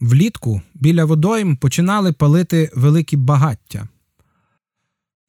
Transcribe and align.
Влітку 0.00 0.62
біля 0.74 1.04
водойм 1.04 1.56
починали 1.56 2.12
палити 2.12 2.70
великі 2.74 3.16
багаття. 3.16 3.88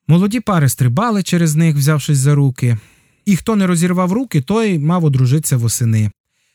Молоді 0.08 0.40
пари 0.40 0.70
стрибали 0.70 1.24
через 1.24 1.56
них, 1.56 1.76
взявшись 1.76 2.18
за 2.18 2.36
руки, 2.36 2.78
і 3.26 3.36
хто 3.36 3.56
не 3.56 3.68
розірвав 3.68 4.12
руки, 4.12 4.42
той 4.42 4.80
мав 4.80 5.06
одружитися 5.06 5.58
восени. 5.58 6.12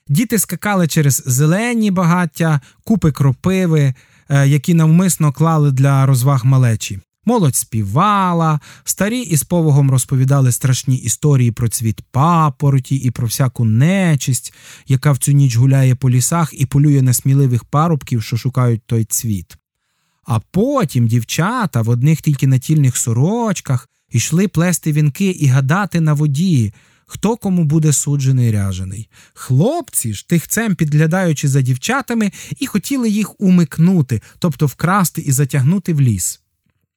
Діти 0.08 0.38
скакали 0.38 0.88
через 0.88 1.22
зелені 1.26 1.90
багаття, 1.90 2.60
купи 2.84 3.12
кропиви, 3.12 3.94
е, 4.28 4.48
які 4.48 4.74
навмисно 4.74 5.32
клали 5.32 5.72
для 5.72 6.06
розваг 6.06 6.44
малечі. 6.44 7.00
Молодь 7.24 7.56
співала, 7.56 8.60
старі 8.84 9.20
із 9.20 9.42
повагом 9.42 9.90
розповідали 9.90 10.52
страшні 10.52 10.96
історії 10.96 11.50
про 11.50 11.68
цвіт 11.68 12.00
папороті 12.10 12.96
і 12.96 13.10
про 13.10 13.26
всяку 13.26 13.64
нечисть, 13.64 14.54
яка 14.86 15.12
в 15.12 15.18
цю 15.18 15.32
ніч 15.32 15.56
гуляє 15.56 15.94
по 15.94 16.10
лісах 16.10 16.50
і 16.52 16.66
полює 16.66 17.02
на 17.02 17.12
сміливих 17.12 17.64
парубків, 17.64 18.22
що 18.22 18.36
шукають 18.36 18.82
той 18.86 19.04
цвіт. 19.04 19.56
А 20.24 20.40
потім 20.40 21.06
дівчата 21.06 21.82
в 21.82 21.88
одних 21.88 22.20
тільки 22.20 22.46
натільних 22.46 22.96
сорочках 22.96 23.88
йшли 24.12 24.48
плести 24.48 24.92
вінки 24.92 25.30
і 25.30 25.46
гадати 25.46 26.00
на 26.00 26.12
воді, 26.12 26.72
хто 27.06 27.36
кому 27.36 27.64
буде 27.64 27.92
суджений 27.92 28.52
ряжений. 28.52 29.08
Хлопці 29.34 30.14
ж, 30.14 30.28
тихцем 30.28 30.74
підглядаючи 30.74 31.48
за 31.48 31.62
дівчатами, 31.62 32.32
і 32.58 32.66
хотіли 32.66 33.10
їх 33.10 33.40
умикнути, 33.40 34.22
тобто 34.38 34.66
вкрасти 34.66 35.20
і 35.20 35.32
затягнути 35.32 35.94
в 35.94 36.00
ліс. 36.00 36.41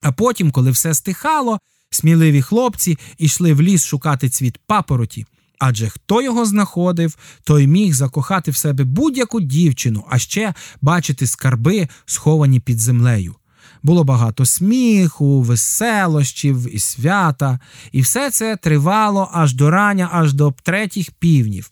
А 0.06 0.12
потім, 0.12 0.52
коли 0.52 0.72
все 0.72 0.94
стихало, 0.94 1.60
сміливі 1.90 2.42
хлопці 2.42 2.98
йшли 3.18 3.54
в 3.54 3.62
ліс 3.62 3.86
шукати 3.86 4.30
цвіт 4.30 4.58
папороті. 4.68 5.26
Адже 5.60 5.90
хто 5.90 6.22
його 6.22 6.46
знаходив, 6.46 7.18
той 7.44 7.68
міг 7.68 7.94
закохати 7.94 8.52
в 8.52 8.56
себе 8.56 8.84
будь-яку 8.84 9.42
дівчину, 9.42 10.06
а 10.10 10.20
ще 10.20 10.54
бачити 10.82 11.28
скарби, 11.28 11.88
сховані 12.06 12.60
під 12.60 12.80
землею. 12.80 13.36
Було 13.84 14.04
багато 14.04 14.46
сміху, 14.46 15.42
веселощів 15.42 16.76
і 16.76 16.80
свята, 16.80 17.60
і 17.92 18.02
все 18.02 18.32
це 18.32 18.56
тривало 18.56 19.30
аж 19.34 19.54
до 19.54 19.70
рання, 19.70 20.10
аж 20.12 20.34
до 20.34 20.54
третіх 20.64 21.12
півнів. 21.12 21.72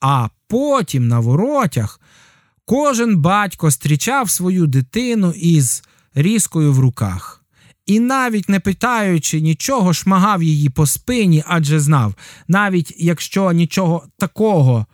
А 0.00 0.28
потім 0.48 1.08
на 1.08 1.20
воротях 1.20 2.00
кожен 2.64 3.16
батько 3.16 3.66
зустрічав 3.66 4.30
свою 4.30 4.66
дитину 4.66 5.30
із 5.30 5.82
різкою 6.14 6.72
в 6.72 6.78
руках. 6.78 7.35
І 7.86 8.00
навіть 8.00 8.48
не 8.48 8.60
питаючи 8.60 9.40
нічого, 9.40 9.92
шмагав 9.92 10.42
її 10.42 10.68
по 10.68 10.86
спині, 10.86 11.44
адже 11.46 11.80
знав, 11.80 12.14
навіть 12.48 12.94
якщо 12.98 13.52
нічого 13.52 14.08
такого 14.18 14.86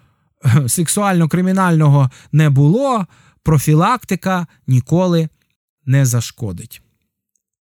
сексуально-кримінального 0.44 2.10
не 2.32 2.50
було, 2.50 3.06
профілактика 3.42 4.46
ніколи 4.66 5.28
не 5.86 6.06
зашкодить. 6.06 6.82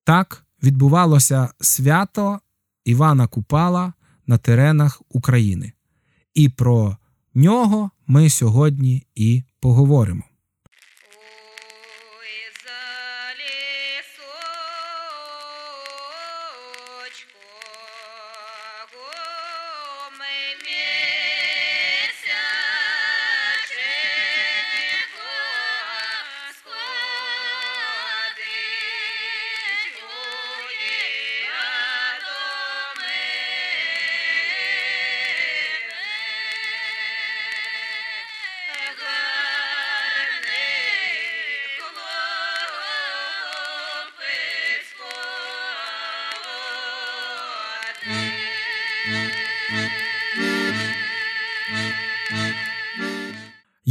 Так 0.04 0.46
відбувалося 0.64 1.50
свято 1.60 2.40
Івана 2.86 3.28
Купала 3.28 3.94
на 4.28 4.38
теренах 4.38 5.02
України. 5.10 5.72
І 6.34 6.50
про 6.50 6.98
нього 7.34 7.92
ми 8.08 8.30
сьогодні 8.30 9.08
і 9.16 9.44
поговоримо. 9.60 10.24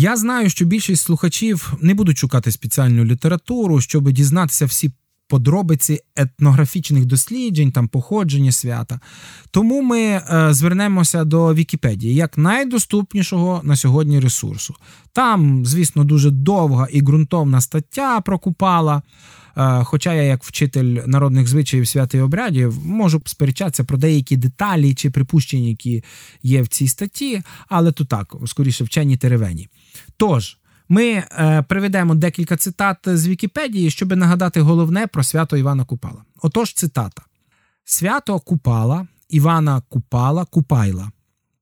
Я 0.00 0.16
знаю, 0.16 0.50
що 0.50 0.64
більшість 0.64 1.04
слухачів 1.04 1.72
не 1.80 1.94
будуть 1.94 2.18
шукати 2.18 2.52
спеціальну 2.52 3.04
літературу, 3.04 3.80
щоб 3.80 4.10
дізнатися 4.10 4.66
всі 4.66 4.92
подробиці 5.28 6.00
етнографічних 6.16 7.04
досліджень, 7.04 7.72
там 7.72 7.88
походження 7.88 8.52
свята. 8.52 9.00
Тому 9.50 9.82
ми 9.82 10.00
е, 10.00 10.22
звернемося 10.50 11.24
до 11.24 11.54
Вікіпедії 11.54 12.14
як 12.14 12.38
найдоступнішого 12.38 13.60
на 13.64 13.76
сьогодні 13.76 14.20
ресурсу. 14.20 14.74
Там, 15.12 15.66
звісно, 15.66 16.04
дуже 16.04 16.30
довга 16.30 16.86
і 16.92 17.02
ґрунтовна 17.02 17.60
стаття 17.60 18.20
про 18.20 18.38
Купала. 18.38 19.02
Е, 19.56 19.84
хоча 19.84 20.14
я, 20.14 20.22
як 20.22 20.44
вчитель 20.44 20.98
народних 21.06 21.48
звичаїв 21.48 21.88
свят 21.88 22.14
і 22.14 22.20
обрядів, 22.20 22.86
можу 22.86 23.22
сперечатися 23.24 23.84
про 23.84 23.98
деякі 23.98 24.36
деталі 24.36 24.94
чи 24.94 25.10
припущення, 25.10 25.68
які 25.68 26.04
є 26.42 26.62
в 26.62 26.68
цій 26.68 26.88
статті, 26.88 27.42
але 27.68 27.92
то 27.92 28.04
так, 28.04 28.34
скоріше 28.46 28.84
вчені 28.84 29.16
теревені. 29.16 29.68
Тож. 30.20 30.56
Ми 30.88 31.04
е, 31.04 31.64
приведемо 31.68 32.14
декілька 32.14 32.56
цитат 32.56 32.96
з 33.06 33.28
Вікіпедії, 33.28 33.90
щоб 33.90 34.16
нагадати 34.16 34.60
головне 34.60 35.06
про 35.06 35.22
свято 35.24 35.56
Івана 35.56 35.84
Купала. 35.84 36.24
Отож, 36.42 36.72
цитата: 36.72 37.22
Свято 37.84 38.40
Купала 38.40 39.06
Івана 39.28 39.82
Купала 39.88 40.44
Купайла. 40.44 41.10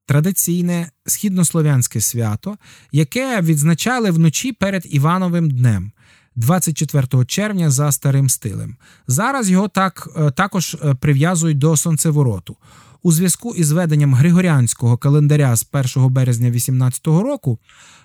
Традиційне 0.06 0.90
східнослов'янське 1.06 2.00
свято, 2.00 2.56
яке 2.92 3.40
відзначали 3.40 4.10
вночі 4.10 4.52
перед 4.52 4.94
Івановим 4.94 5.50
днем, 5.50 5.92
24 6.36 7.24
червня 7.24 7.70
за 7.70 7.92
старим 7.92 8.28
стилем. 8.28 8.76
Зараз 9.06 9.50
його 9.50 9.68
так 9.68 10.08
е, 10.16 10.30
також 10.30 10.74
е, 10.74 10.94
прив'язують 10.94 11.58
до 11.58 11.76
сонцевороту. 11.76 12.56
У 13.02 13.12
зв'язку 13.12 13.54
із 13.54 13.72
веденням 13.72 14.14
Григоріанського 14.14 14.96
календаря 14.96 15.56
з 15.56 15.66
1 15.96 16.08
березня 16.08 16.50
18 16.50 17.06
року 17.06 17.58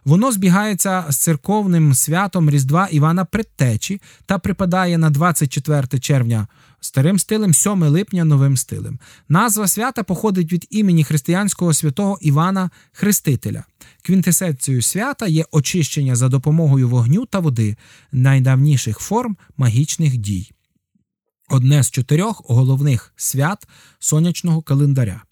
воно 0.05 0.31
збігається 0.31 1.05
з 1.09 1.17
церковним 1.17 1.93
святом 1.93 2.49
Різдва 2.49 2.87
Івана 2.91 3.25
Предтечі 3.25 4.01
та 4.25 4.39
припадає 4.39 4.97
на 4.97 5.09
24 5.09 5.99
червня 5.99 6.47
старим 6.79 7.19
стилем, 7.19 7.53
7 7.53 7.83
липня 7.83 8.23
новим 8.25 8.57
стилем. 8.57 8.99
Назва 9.29 9.67
свята 9.67 10.03
походить 10.03 10.53
від 10.53 10.67
імені 10.69 11.03
християнського 11.03 11.73
святого 11.73 12.17
Івана 12.21 12.69
Хрестителя. 12.91 13.63
Квінтесенцією 14.01 14.81
свята 14.81 15.27
є 15.27 15.45
очищення 15.51 16.15
за 16.15 16.29
допомогою 16.29 16.89
вогню 16.89 17.25
та 17.25 17.39
води 17.39 17.77
найдавніших 18.11 18.99
форм 18.99 19.37
магічних 19.57 20.17
дій. 20.17 20.51
Одне 21.53 21.83
з 21.83 21.91
чотирьох 21.91 22.43
головних 22.45 23.13
свят 23.15 23.67
сонячного 23.99 24.61
календаря. 24.61 25.23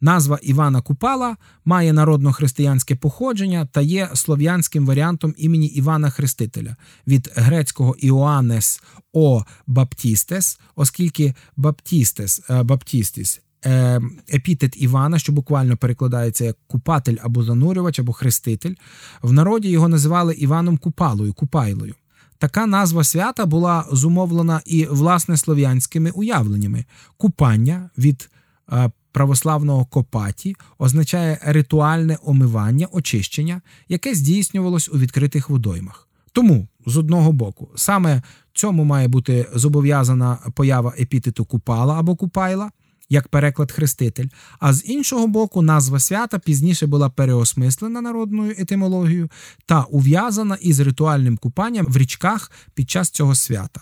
Назва 0.00 0.38
Івана 0.42 0.80
Купала 0.80 1.36
має 1.64 1.92
народно-християнське 1.92 2.94
походження 2.94 3.68
та 3.72 3.80
є 3.80 4.10
слов'янським 4.14 4.86
варіантом 4.86 5.34
імені 5.38 5.66
Івана 5.66 6.10
Хрестителя 6.10 6.76
від 7.06 7.32
грецького 7.36 7.96
Іоаннес 7.98 8.82
О 9.12 9.44
Баптістес, 9.66 10.60
оскільки 10.76 11.34
Баптістес 11.56 12.42
е, 12.50 12.62
Баптістіс 12.62 13.40
е, 13.64 14.00
епітет 14.34 14.82
Івана, 14.82 15.18
що 15.18 15.32
буквально 15.32 15.76
перекладається 15.76 16.44
як 16.44 16.56
купатель 16.66 17.16
або 17.22 17.42
занурювач, 17.42 17.98
або 17.98 18.12
хреститель. 18.12 18.74
В 19.22 19.32
народі 19.32 19.68
його 19.68 19.88
називали 19.88 20.34
Іваном 20.34 20.78
Купалою, 20.78 21.34
Купайлою. 21.34 21.94
Така 22.38 22.66
назва 22.66 23.04
свята 23.04 23.46
була 23.46 23.84
зумовлена 23.92 24.60
і 24.66 24.84
власне 24.84 25.36
слов'янськими 25.36 26.10
уявленнями. 26.10 26.84
Купання 27.16 27.90
від 27.98 28.30
е, 28.72 28.90
православного 29.12 29.84
копаті 29.84 30.56
означає 30.78 31.38
ритуальне 31.42 32.18
омивання, 32.24 32.86
очищення, 32.92 33.60
яке 33.88 34.14
здійснювалось 34.14 34.88
у 34.92 34.98
відкритих 34.98 35.50
водоймах. 35.50 36.08
Тому, 36.32 36.68
з 36.86 36.96
одного 36.96 37.32
боку, 37.32 37.68
саме 37.74 38.22
цьому 38.52 38.84
має 38.84 39.08
бути 39.08 39.46
зобов'язана 39.54 40.38
поява 40.54 40.94
епітету 41.00 41.44
купала 41.44 41.98
або 41.98 42.16
купайла 42.16 42.70
як 43.08 43.28
переклад 43.28 43.72
хреститель, 43.72 44.26
а 44.58 44.72
з 44.72 44.84
іншого 44.84 45.26
боку, 45.26 45.62
назва 45.62 46.00
свята 46.00 46.38
пізніше 46.38 46.86
була 46.86 47.10
переосмислена 47.10 48.00
народною 48.00 48.54
етимологією 48.58 49.30
та 49.66 49.82
ув'язана 49.82 50.54
із 50.60 50.80
ритуальним 50.80 51.36
купанням 51.36 51.86
в 51.86 51.96
річках 51.96 52.50
під 52.74 52.90
час 52.90 53.10
цього 53.10 53.34
свята. 53.34 53.80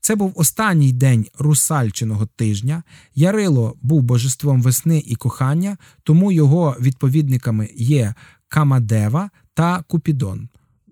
Це 0.00 0.16
був 0.16 0.32
останній 0.34 0.92
день 0.92 1.26
русальчиного 1.38 2.26
тижня. 2.26 2.82
Ярило 3.14 3.76
був 3.82 4.02
божеством 4.02 4.62
весни 4.62 5.02
і 5.06 5.14
кохання, 5.14 5.76
тому 6.02 6.32
його 6.32 6.76
відповідниками 6.80 7.68
є 7.76 8.14
Камадева 8.48 9.30
та 9.54 9.82
Купідон. 9.82 10.48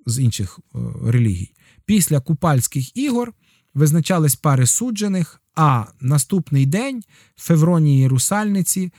з 0.06 0.18
інших 0.18 0.60
е, 0.74 0.78
релігій. 1.06 1.52
Після 1.84 2.20
Купальських 2.20 2.96
ігор 2.96 3.32
визначались 3.74 4.36
пари 4.36 4.66
суджених, 4.66 5.40
а 5.54 5.84
наступний 6.00 6.66
день 6.66 7.02
в 7.36 7.42
Февронії 7.42 8.08
Русальниці 8.08 8.92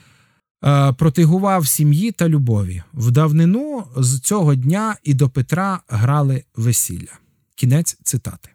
е, 0.63 0.93
протигував 0.93 1.67
сім'ї 1.67 2.11
та 2.11 2.29
любові. 2.29 2.83
В 2.93 3.11
давнину 3.11 3.83
з 3.97 4.19
цього 4.19 4.55
дня 4.55 4.95
і 5.03 5.13
до 5.13 5.29
Петра 5.29 5.79
грали 5.87 6.43
весілля. 6.55 7.19
Кінець 7.55 7.97
цитати. 8.03 8.49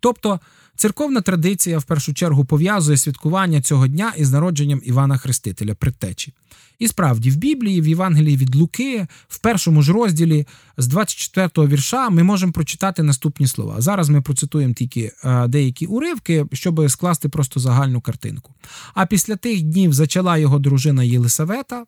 Тобто 0.00 0.40
церковна 0.80 1.20
традиція 1.20 1.78
в 1.78 1.84
першу 1.84 2.14
чергу 2.14 2.44
пов'язує 2.44 2.96
святкування 2.96 3.60
цього 3.60 3.86
дня 3.86 4.12
із 4.16 4.32
народженням 4.32 4.80
Івана 4.84 5.16
Хрестителя, 5.16 5.74
предтечі. 5.74 6.32
І 6.78 6.88
справді, 6.88 7.30
в 7.30 7.36
Біблії, 7.36 7.80
в 7.80 7.88
Євангелії 7.88 8.36
від 8.36 8.54
Луки, 8.54 9.06
в 9.28 9.38
першому 9.38 9.82
ж 9.82 9.92
розділі 9.92 10.46
з 10.76 10.88
24-го 10.88 11.68
вірша, 11.68 12.10
ми 12.10 12.22
можемо 12.22 12.52
прочитати 12.52 13.02
наступні 13.02 13.46
слова. 13.46 13.80
Зараз 13.80 14.08
ми 14.08 14.20
процитуємо 14.20 14.74
тільки 14.74 15.12
е, 15.24 15.48
деякі 15.48 15.86
уривки, 15.86 16.46
щоб 16.52 16.90
скласти 16.90 17.28
просто 17.28 17.60
загальну 17.60 18.00
картинку. 18.00 18.54
А 18.94 19.06
після 19.06 19.36
тих 19.36 19.62
днів 19.62 19.92
зачала 19.92 20.38
його 20.38 20.58
дружина 20.58 21.04
Єлисавета, 21.04 21.84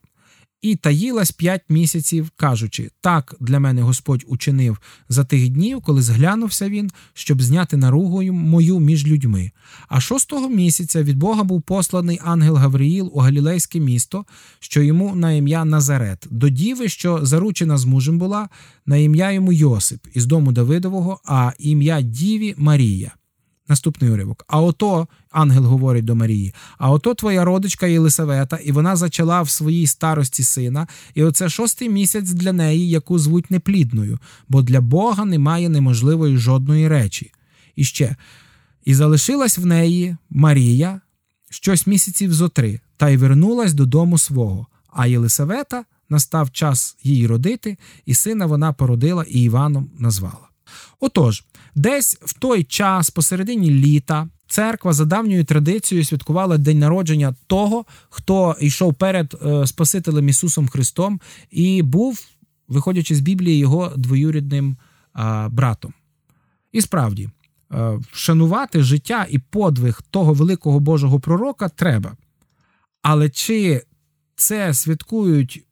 і 0.62 0.76
таїлась 0.76 1.32
п'ять 1.32 1.62
місяців, 1.68 2.30
кажучи: 2.36 2.90
так 3.00 3.34
для 3.40 3.60
мене 3.60 3.82
Господь 3.82 4.24
учинив 4.28 4.78
за 5.08 5.24
тих 5.24 5.48
днів, 5.48 5.80
коли 5.80 6.02
зглянувся 6.02 6.68
він, 6.68 6.90
щоб 7.14 7.42
зняти 7.42 7.76
наругу 7.76 8.22
мою 8.22 8.78
між 8.78 9.06
людьми. 9.06 9.50
А 9.88 10.00
шостого 10.00 10.48
місяця 10.48 11.02
від 11.02 11.16
Бога 11.16 11.42
був 11.42 11.62
посланий 11.62 12.20
ангел 12.24 12.56
Гавриїл 12.56 13.10
у 13.14 13.20
Галілейське 13.20 13.80
місто, 13.80 14.24
що 14.60 14.82
йому 14.82 15.14
на 15.14 15.32
ім'я 15.32 15.64
Назарет, 15.64 16.26
до 16.30 16.48
діви, 16.48 16.88
що 16.88 17.20
заручена 17.22 17.78
з 17.78 17.84
мужем 17.84 18.18
була, 18.18 18.48
на 18.86 18.96
ім'я 18.96 19.32
йому 19.32 19.52
Йосип 19.52 20.06
із 20.14 20.26
дому 20.26 20.52
Давидового, 20.52 21.20
а 21.24 21.52
ім'я 21.58 22.00
Діві 22.00 22.54
Марія. 22.56 23.12
Наступний 23.72 24.10
уривок. 24.10 24.44
А 24.48 24.60
ото, 24.60 25.08
ангел 25.30 25.64
говорить 25.64 26.04
до 26.04 26.14
Марії, 26.14 26.54
а 26.78 26.90
ото 26.90 27.14
твоя 27.14 27.44
родичка 27.44 27.86
Єлисавета, 27.86 28.56
і 28.56 28.72
вона 28.72 28.96
зачала 28.96 29.42
в 29.42 29.50
своїй 29.50 29.86
старості 29.86 30.42
сина, 30.42 30.86
і 31.14 31.22
оце 31.22 31.48
шостий 31.48 31.88
місяць 31.88 32.30
для 32.30 32.52
неї, 32.52 32.88
яку 32.88 33.18
звуть 33.18 33.50
неплідною, 33.50 34.18
бо 34.48 34.62
для 34.62 34.80
Бога 34.80 35.24
немає 35.24 35.68
неможливої 35.68 36.36
жодної 36.36 36.88
речі. 36.88 37.32
І 37.76 37.84
ще. 37.84 38.16
І 38.84 38.94
залишилась 38.94 39.58
в 39.58 39.66
неї 39.66 40.16
Марія 40.30 41.00
щось 41.50 41.86
місяців 41.86 42.34
зо 42.34 42.48
три, 42.48 42.80
та 42.96 43.08
й 43.08 43.16
вернулась 43.16 43.74
додому 43.74 44.18
свого. 44.18 44.66
А 44.88 45.06
Єлисавета 45.06 45.84
настав 46.08 46.50
час 46.50 46.96
її 47.02 47.26
родити, 47.26 47.76
і 48.06 48.14
сина 48.14 48.46
вона 48.46 48.72
породила 48.72 49.24
і 49.28 49.42
Іваном 49.42 49.90
назвала. 49.98 50.48
Отож, 51.00 51.44
десь 51.74 52.18
в 52.22 52.38
той 52.38 52.64
час, 52.64 53.10
посередині 53.10 53.70
літа, 53.70 54.28
церква 54.46 54.92
за 54.92 55.04
давньою 55.04 55.44
традицією 55.44 56.04
святкувала 56.04 56.58
день 56.58 56.78
народження 56.78 57.34
того, 57.46 57.84
хто 58.10 58.56
йшов 58.60 58.94
перед 58.94 59.34
е, 59.46 59.66
Спасителем 59.66 60.28
Ісусом 60.28 60.68
Христом 60.68 61.20
і 61.50 61.82
був, 61.82 62.26
виходячи 62.68 63.14
з 63.14 63.20
Біблії, 63.20 63.58
його 63.58 63.92
двоюрідним 63.96 64.76
е, 65.16 65.48
братом. 65.48 65.94
І 66.72 66.80
справді, 66.80 67.28
е, 67.72 68.00
вшанувати 68.12 68.82
життя 68.82 69.26
і 69.30 69.38
подвиг 69.38 70.02
того 70.10 70.32
великого 70.32 70.80
Божого 70.80 71.20
пророка 71.20 71.68
треба. 71.68 72.16
Але 73.02 73.30
чи 73.30 73.82
це 74.36 74.74
святкують 74.74 75.64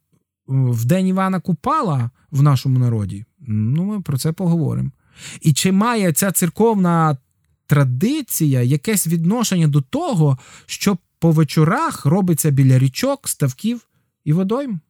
в 0.48 0.84
День 0.84 1.06
Івана 1.06 1.40
Купала 1.40 2.10
в 2.30 2.42
нашому 2.42 2.78
народі? 2.78 3.24
Ну, 3.40 3.84
ми 3.84 4.00
про 4.00 4.18
це 4.18 4.32
поговоримо. 4.32 4.90
І 5.40 5.52
чи 5.52 5.72
має 5.72 6.12
ця 6.12 6.32
церковна 6.32 7.16
традиція 7.66 8.62
якесь 8.62 9.06
відношення 9.06 9.68
до 9.68 9.80
того, 9.80 10.38
що 10.66 10.98
по 11.18 11.30
вечорах 11.30 12.06
робиться 12.06 12.50
біля 12.50 12.78
річок, 12.78 13.28
ставків 13.28 13.80
і 14.24 14.32
водойм? 14.32 14.80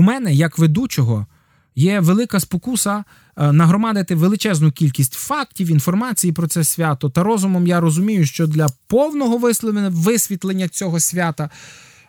У 0.00 0.02
мене, 0.02 0.34
як 0.34 0.58
ведучого, 0.58 1.26
є 1.76 2.00
велика 2.00 2.40
спокуса 2.40 3.04
е, 3.36 3.52
нагромадити 3.52 4.14
величезну 4.14 4.72
кількість 4.72 5.14
фактів, 5.14 5.70
інформації 5.70 6.32
про 6.32 6.46
це 6.46 6.64
свято. 6.64 7.10
Та 7.10 7.22
розумом 7.22 7.66
я 7.66 7.80
розумію, 7.80 8.26
що 8.26 8.46
для 8.46 8.66
повного 8.86 9.50
висвітлення 9.90 10.68
цього 10.68 11.00
свята, 11.00 11.50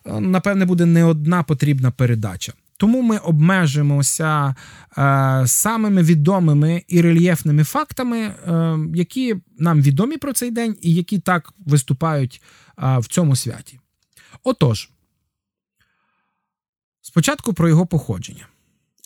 е, 0.06 0.20
напевне, 0.20 0.66
буде 0.66 0.86
не 0.86 1.04
одна 1.04 1.44
потрібна 1.44 1.92
передача. 1.92 2.54
Тому 2.78 3.02
ми 3.02 3.18
обмежимося 3.18 4.56
е, 4.98 5.44
самими 5.48 6.04
відомими 6.04 6.84
і 6.88 7.02
рельєфними 7.02 7.64
фактами, 7.64 8.18
е, 8.18 8.78
які 8.96 9.36
нам 9.58 9.82
відомі 9.82 10.18
про 10.18 10.34
цей 10.34 10.52
день 10.52 10.78
і 10.82 10.94
які 10.94 11.20
так 11.20 11.54
виступають 11.66 12.42
е, 12.84 12.98
в 12.98 13.08
цьому 13.08 13.36
святі. 13.36 13.80
Отож. 14.44 14.90
Спочатку 17.12 17.54
про 17.54 17.70
його 17.70 17.86
походження. 17.86 18.48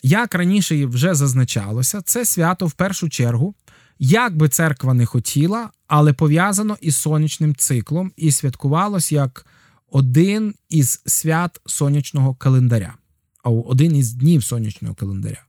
Як 0.02 0.34
раніше 0.34 0.86
вже 0.86 1.14
зазначалося, 1.14 2.02
це 2.02 2.24
свято 2.24 2.66
в 2.66 2.72
першу 2.72 3.08
чергу, 3.08 3.54
як 3.98 4.36
би 4.36 4.48
церква 4.48 4.94
не 4.94 5.06
хотіла, 5.06 5.70
але 5.86 6.12
пов'язано 6.12 6.76
із 6.80 6.96
сонячним 6.96 7.54
циклом 7.54 8.12
і 8.16 8.32
святкувалось 8.32 9.12
як 9.12 9.46
один 9.90 10.54
із 10.68 11.02
свят 11.06 11.60
сонячного 11.66 12.34
календаря. 12.34 12.94
один 13.42 13.96
із 13.96 14.12
днів 14.12 14.44
сонячного 14.44 14.94
календаря. 14.94 15.42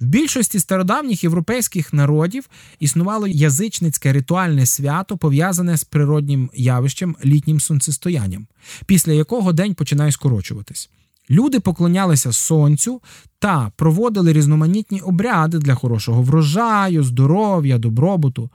В 0.00 0.04
більшості 0.04 0.60
стародавніх 0.60 1.24
європейських 1.24 1.92
народів 1.92 2.48
існувало 2.78 3.26
язичницьке 3.26 4.12
ритуальне 4.12 4.66
свято, 4.66 5.16
пов'язане 5.16 5.76
з 5.76 5.84
природнім 5.84 6.50
явищем 6.54 7.16
літнім 7.24 7.60
сонцестоянням, 7.60 8.46
після 8.86 9.12
якого 9.12 9.52
день 9.52 9.74
починає 9.74 10.12
скорочуватись. 10.12 10.90
Люди 11.32 11.60
поклонялися 11.60 12.32
сонцю 12.32 13.00
та 13.38 13.72
проводили 13.76 14.32
різноманітні 14.32 15.00
обряди 15.00 15.58
для 15.58 15.74
хорошого 15.74 16.22
врожаю, 16.22 17.04
здоров'я, 17.04 17.78
добробуту. 17.78 18.50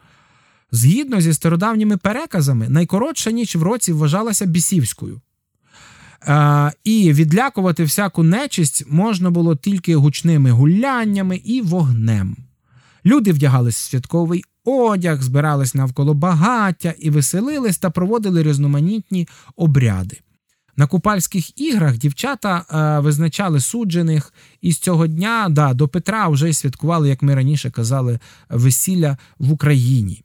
Згідно 0.71 1.21
зі 1.21 1.33
стародавніми 1.33 1.97
переказами, 1.97 2.69
найкоротша 2.69 3.31
ніч 3.31 3.55
в 3.55 3.63
році 3.63 3.93
вважалася 3.93 4.45
бісівською. 4.45 5.21
Е, 6.27 6.71
і 6.83 7.13
відлякувати 7.13 7.83
всяку 7.83 8.23
нечисть 8.23 8.85
можна 8.89 9.31
було 9.31 9.55
тільки 9.55 9.95
гучними 9.95 10.51
гуляннями 10.51 11.37
і 11.37 11.61
вогнем. 11.61 12.37
Люди 13.05 13.31
вдягались 13.31 13.75
в 13.75 13.89
святковий 13.89 14.43
одяг, 14.65 15.21
збирались 15.21 15.75
навколо 15.75 16.13
багаття 16.13 16.93
і 16.99 17.09
веселились 17.09 17.77
та 17.77 17.89
проводили 17.89 18.43
різноманітні 18.43 19.27
обряди. 19.55 20.17
На 20.77 20.87
Купальських 20.87 21.61
іграх 21.61 21.97
дівчата 21.97 22.65
е, 22.69 22.99
визначали 22.99 23.59
суджених, 23.59 24.33
і 24.61 24.71
з 24.71 24.79
цього 24.79 25.07
дня 25.07 25.47
да, 25.49 25.73
до 25.73 25.87
Петра 25.87 26.27
вже 26.27 26.53
святкували, 26.53 27.09
як 27.09 27.21
ми 27.21 27.35
раніше 27.35 27.71
казали, 27.71 28.19
весілля 28.49 29.17
в 29.39 29.51
Україні. 29.51 30.23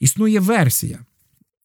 Існує 0.00 0.40
версія, 0.40 0.98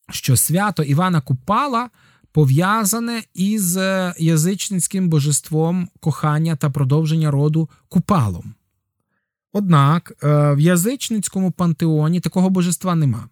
що 0.09 0.37
свято 0.37 0.83
Івана 0.83 1.21
Купала 1.21 1.89
пов'язане 2.31 3.23
із 3.33 3.77
е, 3.77 4.13
язичницьким 4.17 5.09
божеством 5.09 5.89
кохання 5.99 6.55
та 6.55 6.69
продовження 6.69 7.31
роду 7.31 7.69
Купалом. 7.89 8.53
Однак 9.53 10.13
е, 10.23 10.53
в 10.53 10.59
язичницькому 10.59 11.51
пантеоні 11.51 12.19
такого 12.19 12.49
божества 12.49 12.95
нема. 12.95 13.29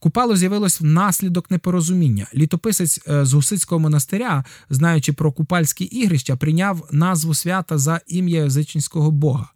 Купало 0.00 0.36
з'явилось 0.36 0.80
внаслідок 0.80 1.50
непорозуміння. 1.50 2.26
Літописець 2.34 3.00
е, 3.08 3.24
з 3.24 3.32
Гусицького 3.32 3.78
монастиря, 3.78 4.44
знаючи 4.70 5.12
про 5.12 5.32
купальські 5.32 5.84
ігрища, 5.84 6.36
прийняв 6.36 6.88
назву 6.92 7.34
свята 7.34 7.78
за 7.78 8.00
ім'я 8.06 8.44
язичницького 8.44 9.10
бога. 9.10 9.50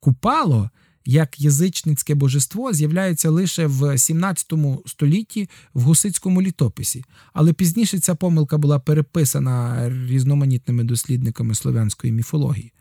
Купало 0.00 0.70
як 1.04 1.40
язичницьке 1.40 2.14
божество 2.14 2.72
з'являється 2.72 3.30
лише 3.30 3.66
в 3.66 3.98
17 3.98 4.52
столітті 4.86 5.48
в 5.74 5.82
гусицькому 5.82 6.42
літописі, 6.42 7.04
але 7.32 7.52
пізніше 7.52 7.98
ця 7.98 8.14
помилка 8.14 8.58
була 8.58 8.78
переписана 8.78 9.88
різноманітними 10.08 10.84
дослідниками 10.84 11.54
слов'янської 11.54 12.12
міфології. 12.12 12.72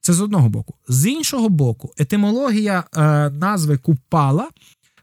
Це 0.00 0.12
з 0.12 0.20
одного 0.20 0.48
боку. 0.48 0.74
З 0.88 1.06
іншого 1.06 1.48
боку, 1.48 1.92
етимологія 1.98 2.84
е, 2.96 3.30
назви 3.30 3.78
Купала 3.78 4.48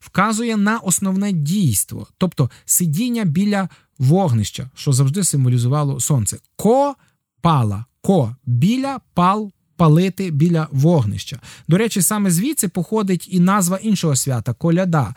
вказує 0.05 0.57
на 0.57 0.77
основне 0.77 1.31
дійство, 1.31 2.07
тобто 2.17 2.49
сидіння 2.65 3.23
біля 3.23 3.69
вогнища, 3.99 4.69
що 4.75 4.93
завжди 4.93 5.23
символізувало 5.23 5.99
сонце. 5.99 6.37
Ко 6.55 6.95
пала, 7.41 7.85
ко 8.01 8.35
біля 8.45 8.99
пал 9.13 9.51
палити 9.75 10.31
біля 10.31 10.67
вогнища. 10.71 11.39
До 11.67 11.77
речі, 11.77 12.01
саме 12.01 12.31
звідси 12.31 12.67
походить 12.67 13.27
і 13.31 13.39
назва 13.39 13.77
іншого 13.77 14.15
свята 14.15 14.53
коляда. 14.53 15.15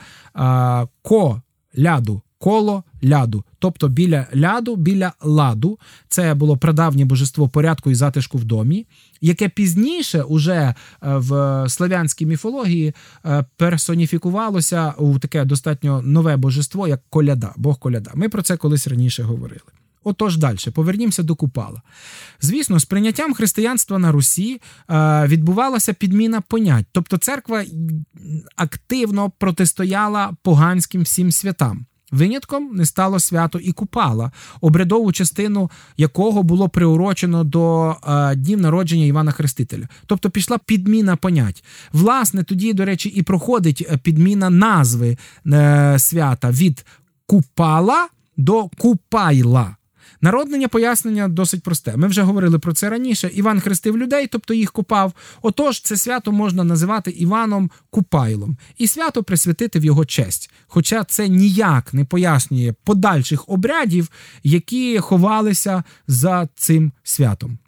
Ко 1.02 1.43
ляду. 1.78 2.23
Коло 2.38 2.85
ляду, 3.05 3.45
тобто 3.59 3.88
біля 3.88 4.26
ляду, 4.37 4.76
біля 4.76 5.12
ладу, 5.23 5.78
це 6.09 6.35
було 6.35 6.57
прадавнє 6.57 7.05
божество 7.05 7.49
порядку 7.49 7.90
і 7.90 7.95
затишку 7.95 8.38
в 8.38 8.45
домі, 8.45 8.87
яке 9.21 9.49
пізніше 9.49 10.23
уже 10.23 10.55
е, 10.55 10.75
в 11.00 11.64
славянській 11.69 12.26
міфології 12.26 12.95
е, 13.25 13.45
персоніфікувалося 13.57 14.95
у 14.99 15.19
таке 15.19 15.45
достатньо 15.45 16.02
нове 16.02 16.37
божество, 16.37 16.88
як 16.88 17.02
коляда, 17.11 17.52
Бог 17.57 17.78
коляда. 17.78 18.11
Ми 18.14 18.28
про 18.28 18.43
це 18.43 18.57
колись 18.57 18.87
раніше 18.87 19.23
говорили. 19.23 19.61
Отож, 20.05 20.37
далі, 20.37 20.59
повернімося 20.75 21.23
до 21.23 21.35
Купала. 21.35 21.83
Звісно, 22.40 22.78
з 22.78 22.85
прийняттям 22.85 23.35
християнства 23.35 23.99
на 23.99 24.12
Русі 24.12 24.61
е, 24.90 25.26
відбувалася 25.26 25.93
підміна 25.93 26.40
понять, 26.40 26.87
тобто 26.93 27.16
церква 27.16 27.64
активно 28.57 29.31
протистояла 29.31 30.33
поганським 30.43 31.02
всім 31.02 31.33
святам. 31.33 31.87
Винятком 32.12 32.70
не 32.76 32.86
стало 32.86 33.20
свято 33.20 33.58
і 33.58 33.72
Купала, 33.72 34.32
обрядову 34.60 35.12
частину 35.12 35.70
якого 35.96 36.42
було 36.42 36.68
приурочено 36.68 37.44
до 37.44 37.96
е, 38.08 38.34
днів 38.36 38.60
народження 38.60 39.04
Івана 39.04 39.32
Хрестителя. 39.32 39.88
Тобто 40.06 40.30
пішла 40.30 40.58
підміна 40.58 41.16
понять. 41.16 41.64
Власне, 41.92 42.44
тоді, 42.44 42.72
до 42.72 42.84
речі, 42.84 43.08
і 43.08 43.22
проходить 43.22 43.86
е, 43.90 43.96
підміна 43.96 44.50
назви 44.50 45.16
е, 45.46 45.98
свята 45.98 46.50
від 46.50 46.86
Купала 47.26 48.08
до 48.36 48.68
Купайла. 48.78 49.76
Народнення 50.26 50.68
пояснення 50.68 51.28
досить 51.28 51.62
просте. 51.62 51.97
Ми 51.97 52.09
вже 52.09 52.23
говорили 52.23 52.59
про 52.59 52.73
це 52.73 52.90
раніше. 52.90 53.30
Іван 53.35 53.61
хрестив 53.61 53.99
людей, 53.99 54.26
тобто 54.26 54.54
їх 54.54 54.73
купав. 54.73 55.12
Отож, 55.42 55.80
це 55.80 55.97
свято 55.97 56.33
можна 56.33 56.64
називати 56.64 57.11
Іваном 57.11 57.71
Купайлом 57.90 58.56
і 58.78 58.88
свято 58.88 59.23
присвятити 59.23 59.78
в 59.78 59.85
його 59.85 60.04
честь. 60.04 60.50
Хоча 60.66 61.04
це 61.04 61.28
ніяк 61.28 61.95
не 61.95 62.04
пояснює 62.04 62.75
подальших 62.85 63.49
обрядів, 63.49 64.09
які 64.42 64.99
ховалися 64.99 65.83
за 66.06 66.49
цим 66.54 66.92
святом. 67.02 67.59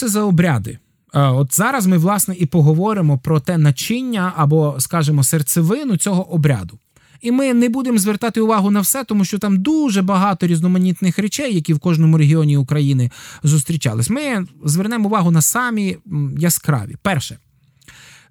Це 0.00 0.08
за 0.08 0.22
обряди? 0.22 0.78
От 1.12 1.56
зараз 1.56 1.86
ми, 1.86 1.98
власне, 1.98 2.34
і 2.38 2.46
поговоримо 2.46 3.18
про 3.18 3.40
те 3.40 3.58
начиння 3.58 4.32
або, 4.36 4.76
скажімо, 4.78 5.24
серцевину 5.24 5.96
цього 5.96 6.32
обряду. 6.32 6.78
І 7.20 7.32
ми 7.32 7.54
не 7.54 7.68
будемо 7.68 7.98
звертати 7.98 8.40
увагу 8.40 8.70
на 8.70 8.80
все, 8.80 9.04
тому 9.04 9.24
що 9.24 9.38
там 9.38 9.56
дуже 9.56 10.02
багато 10.02 10.46
різноманітних 10.46 11.18
речей, 11.18 11.54
які 11.54 11.74
в 11.74 11.78
кожному 11.78 12.18
регіоні 12.18 12.56
України 12.56 13.10
зустрічались. 13.42 14.10
Ми 14.10 14.46
звернемо 14.64 15.08
увагу 15.08 15.30
на 15.30 15.42
самі 15.42 15.96
яскраві. 16.38 16.96
Перше. 17.02 17.38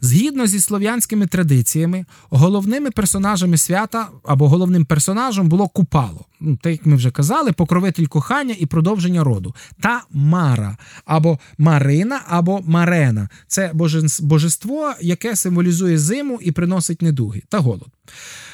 Згідно 0.01 0.47
зі 0.47 0.59
слов'янськими 0.59 1.27
традиціями, 1.27 2.05
головними 2.29 2.91
персонажами 2.91 3.57
свята 3.57 4.09
або 4.23 4.49
головним 4.49 4.85
персонажем 4.85 5.49
було 5.49 5.67
Купало, 5.67 6.25
ну, 6.39 6.57
так 6.61 6.71
як 6.71 6.85
ми 6.85 6.95
вже 6.95 7.11
казали, 7.11 7.51
покровитель 7.51 8.05
кохання 8.05 8.55
і 8.59 8.65
продовження 8.65 9.23
роду, 9.23 9.55
та 9.81 10.01
Мара 10.11 10.77
або 11.05 11.39
Марина, 11.57 12.21
або 12.27 12.61
Марена 12.65 13.29
це 13.47 13.71
божество, 14.21 14.93
яке 15.01 15.35
символізує 15.35 15.97
зиму 15.97 16.39
і 16.41 16.51
приносить 16.51 17.01
недуги 17.01 17.41
та 17.49 17.59
голод. 17.59 17.87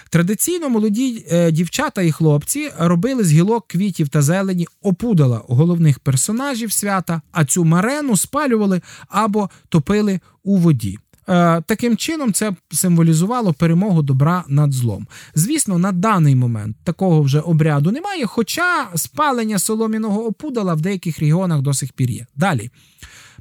Традиційно 0.09 0.69
молоді 0.69 1.25
е, 1.31 1.51
дівчата 1.51 2.01
і 2.01 2.11
хлопці 2.11 2.71
робили 2.79 3.23
з 3.23 3.31
гілок 3.31 3.67
квітів 3.67 4.09
та 4.09 4.21
зелені 4.21 4.67
опудала 4.81 5.41
головних 5.47 5.99
персонажів 5.99 6.71
свята, 6.71 7.21
а 7.31 7.45
цю 7.45 7.65
марену 7.65 8.17
спалювали 8.17 8.81
або 9.07 9.49
топили 9.69 10.19
у 10.43 10.57
воді. 10.57 10.99
Е, 11.29 11.61
таким 11.61 11.97
чином, 11.97 12.33
це 12.33 12.53
символізувало 12.71 13.53
перемогу 13.53 14.01
добра 14.01 14.43
над 14.47 14.73
злом. 14.73 15.07
Звісно, 15.35 15.77
на 15.77 15.91
даний 15.91 16.35
момент 16.35 16.77
такого 16.83 17.21
вже 17.21 17.39
обряду 17.39 17.91
немає, 17.91 18.25
хоча 18.25 18.87
спалення 18.95 19.59
соломіного 19.59 20.25
опудала 20.25 20.73
в 20.73 20.81
деяких 20.81 21.19
регіонах 21.19 21.61
до 21.61 21.73
сих 21.73 21.93
пір 21.93 22.09
є. 22.09 22.25
Далі. 22.35 22.69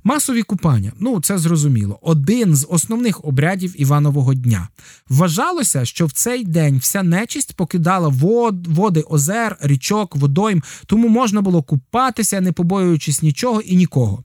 Масові 0.07 0.43
купання, 0.43 0.93
ну 1.01 1.21
це 1.21 1.39
зрозуміло, 1.39 1.99
один 2.03 2.57
з 2.57 2.67
основних 2.71 3.25
обрядів 3.25 3.81
Іванового 3.81 4.35
дня. 4.35 4.69
Вважалося, 5.09 5.85
що 5.85 6.07
в 6.07 6.13
цей 6.13 6.45
день 6.45 6.79
вся 6.79 7.03
нечисть 7.03 7.57
покидала 7.57 8.09
вод, 8.09 8.67
води, 8.67 9.01
озер, 9.01 9.57
річок, 9.61 10.17
водойм, 10.17 10.63
тому 10.87 11.09
можна 11.09 11.43
було 11.43 11.63
купатися, 11.63 12.41
не 12.41 12.53
побоюючись 12.53 13.23
нічого 13.23 13.61
і 13.61 13.77
нікого. 13.77 14.25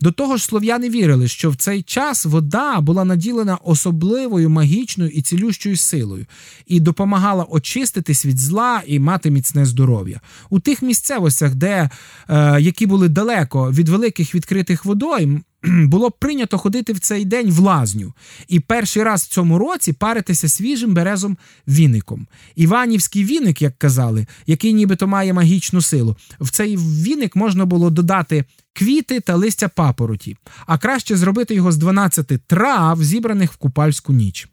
До 0.00 0.12
того 0.12 0.36
ж, 0.36 0.44
слов'яни 0.44 0.90
вірили, 0.90 1.28
що 1.28 1.50
в 1.50 1.56
цей 1.56 1.82
час 1.82 2.24
вода 2.24 2.80
була 2.80 3.04
наділена 3.04 3.56
особливою 3.56 4.50
магічною 4.50 5.10
і 5.10 5.22
цілющою 5.22 5.76
силою 5.76 6.26
і 6.66 6.80
допомагала 6.80 7.44
очиститись 7.44 8.26
від 8.26 8.38
зла 8.38 8.82
і 8.86 8.98
мати 8.98 9.30
міцне 9.30 9.66
здоров'я. 9.66 10.20
У 10.50 10.60
тих 10.60 10.82
місцевостях, 10.82 11.54
де 11.54 11.90
е, 12.28 12.60
які 12.60 12.86
були 12.86 13.08
далеко 13.08 13.72
від 13.72 13.88
великих 13.88 14.34
відкритих 14.34 14.84
водойм, 14.84 15.42
було 15.64 16.10
прийнято 16.10 16.58
ходити 16.58 16.92
в 16.92 16.98
цей 16.98 17.24
день 17.24 17.50
в 17.50 17.58
лазню 17.58 18.14
і 18.48 18.60
перший 18.60 19.02
раз 19.02 19.22
в 19.22 19.28
цьому 19.28 19.58
році 19.58 19.92
паритися 19.92 20.48
свіжим 20.48 20.94
березом 20.94 21.38
віником. 21.68 22.26
Іванівський 22.56 23.24
віник, 23.24 23.62
як 23.62 23.78
казали, 23.78 24.26
який 24.46 24.72
нібито 24.72 25.06
має 25.06 25.32
магічну 25.32 25.82
силу. 25.82 26.16
В 26.40 26.50
цей 26.50 26.76
віник 26.76 27.36
можна 27.36 27.64
було 27.64 27.90
додати 27.90 28.44
квіти 28.72 29.20
та 29.20 29.34
листя 29.34 29.68
папороті, 29.68 30.36
а 30.66 30.78
краще 30.78 31.16
зробити 31.16 31.54
його 31.54 31.72
з 31.72 31.76
12 31.76 32.46
трав, 32.46 33.04
зібраних 33.04 33.52
в 33.52 33.56
купальську 33.56 34.12
ніч. 34.12 34.48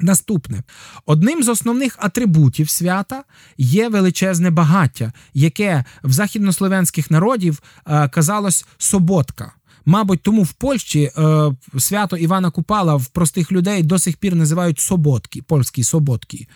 Наступне 0.00 0.62
одним 1.06 1.42
з 1.42 1.48
основних 1.48 1.96
атрибутів 1.98 2.70
свята 2.70 3.24
є 3.58 3.88
величезне 3.88 4.50
багаття, 4.50 5.12
яке 5.34 5.84
в 6.02 6.12
західнослов'янських 6.12 7.10
народів 7.10 7.62
е, 7.86 8.08
казалось 8.08 8.66
соботка. 8.78 9.52
Мабуть, 9.84 10.22
тому 10.22 10.42
в 10.42 10.52
Польщі 10.52 11.10
е, 11.18 11.52
свято 11.78 12.16
Івана 12.16 12.50
Купала 12.50 12.94
в 12.94 13.06
простих 13.06 13.52
людей 13.52 13.82
до 13.82 13.98
сих 13.98 14.16
пір 14.16 14.34
називають 14.34 14.80
соботки, 14.80 15.42
польські 15.42 15.84
соботки. 15.84 16.46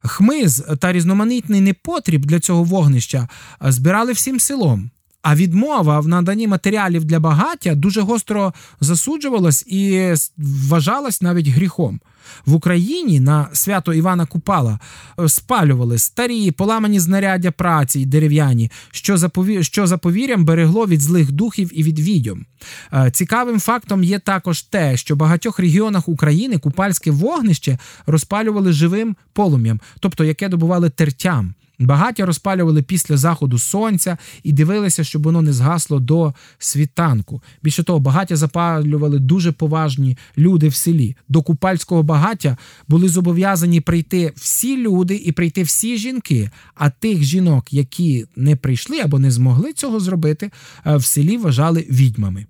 Хмиз 0.00 0.64
та 0.80 0.92
різноманітний 0.92 1.60
непотріб 1.60 2.26
для 2.26 2.40
цього 2.40 2.64
вогнища 2.64 3.28
збирали 3.60 4.12
всім 4.12 4.40
селом. 4.40 4.90
А 5.24 5.34
відмова 5.34 6.00
в 6.00 6.08
наданні 6.08 6.48
матеріалів 6.48 7.04
для 7.04 7.20
багаття 7.20 7.74
дуже 7.74 8.00
гостро 8.00 8.52
засуджувалась 8.80 9.64
і 9.66 10.14
вважалась 10.36 11.22
навіть 11.22 11.48
гріхом. 11.48 12.00
В 12.46 12.54
Україні 12.54 13.20
на 13.20 13.48
свято 13.52 13.94
Івана 13.94 14.26
Купала 14.26 14.78
е, 15.20 15.28
спалювали 15.28 15.98
старі 15.98 16.50
поламані 16.50 17.00
знаряддя 17.00 17.50
праці 17.50 18.00
й 18.00 18.06
дерев'яні, 18.06 18.70
що 18.90 19.16
за 19.16 19.28
повір... 19.28 19.64
що 19.64 19.86
за 19.86 19.98
повір'ям 19.98 20.44
берегло 20.44 20.86
від 20.86 21.00
злих 21.00 21.32
духів 21.32 21.70
і 21.74 21.82
від 21.82 21.98
відьом. 21.98 22.46
Е, 22.92 23.10
цікавим 23.10 23.60
фактом 23.60 24.04
є 24.04 24.18
також 24.18 24.62
те, 24.62 24.96
що 24.96 25.14
в 25.14 25.18
багатьох 25.18 25.58
регіонах 25.58 26.08
України 26.08 26.58
купальське 26.58 27.10
вогнище 27.10 27.78
розпалювали 28.06 28.72
живим 28.72 29.16
полум'ям, 29.32 29.80
тобто 30.00 30.24
яке 30.24 30.48
добували 30.48 30.90
тертям. 30.90 31.54
Багаття 31.78 32.26
розпалювали 32.26 32.82
після 32.82 33.16
заходу 33.16 33.58
сонця 33.58 34.18
і 34.42 34.52
дивилися, 34.52 35.04
щоб 35.04 35.22
воно 35.22 35.42
не 35.42 35.52
згасло 35.52 36.00
до 36.00 36.34
світанку. 36.58 37.42
Більше 37.62 37.82
того, 37.82 37.98
багаття 37.98 38.36
запалювали 38.36 39.18
дуже 39.18 39.52
поважні 39.52 40.18
люди 40.38 40.68
в 40.68 40.74
селі. 40.74 41.16
До 41.28 41.42
купальського 41.42 42.02
багаття 42.02 42.56
були 42.88 43.08
зобов'язані 43.08 43.80
прийти 43.80 44.32
всі 44.36 44.76
люди 44.76 45.16
і 45.16 45.32
прийти 45.32 45.62
всі 45.62 45.98
жінки. 45.98 46.50
А 46.74 46.90
тих 46.90 47.22
жінок, 47.22 47.72
які 47.72 48.26
не 48.36 48.56
прийшли 48.56 49.00
або 49.00 49.18
не 49.18 49.30
змогли 49.30 49.72
цього 49.72 50.00
зробити, 50.00 50.50
е, 50.86 50.96
в 50.96 51.04
селі 51.04 51.36
вважали 51.36 51.86
відьмами. 51.90 52.46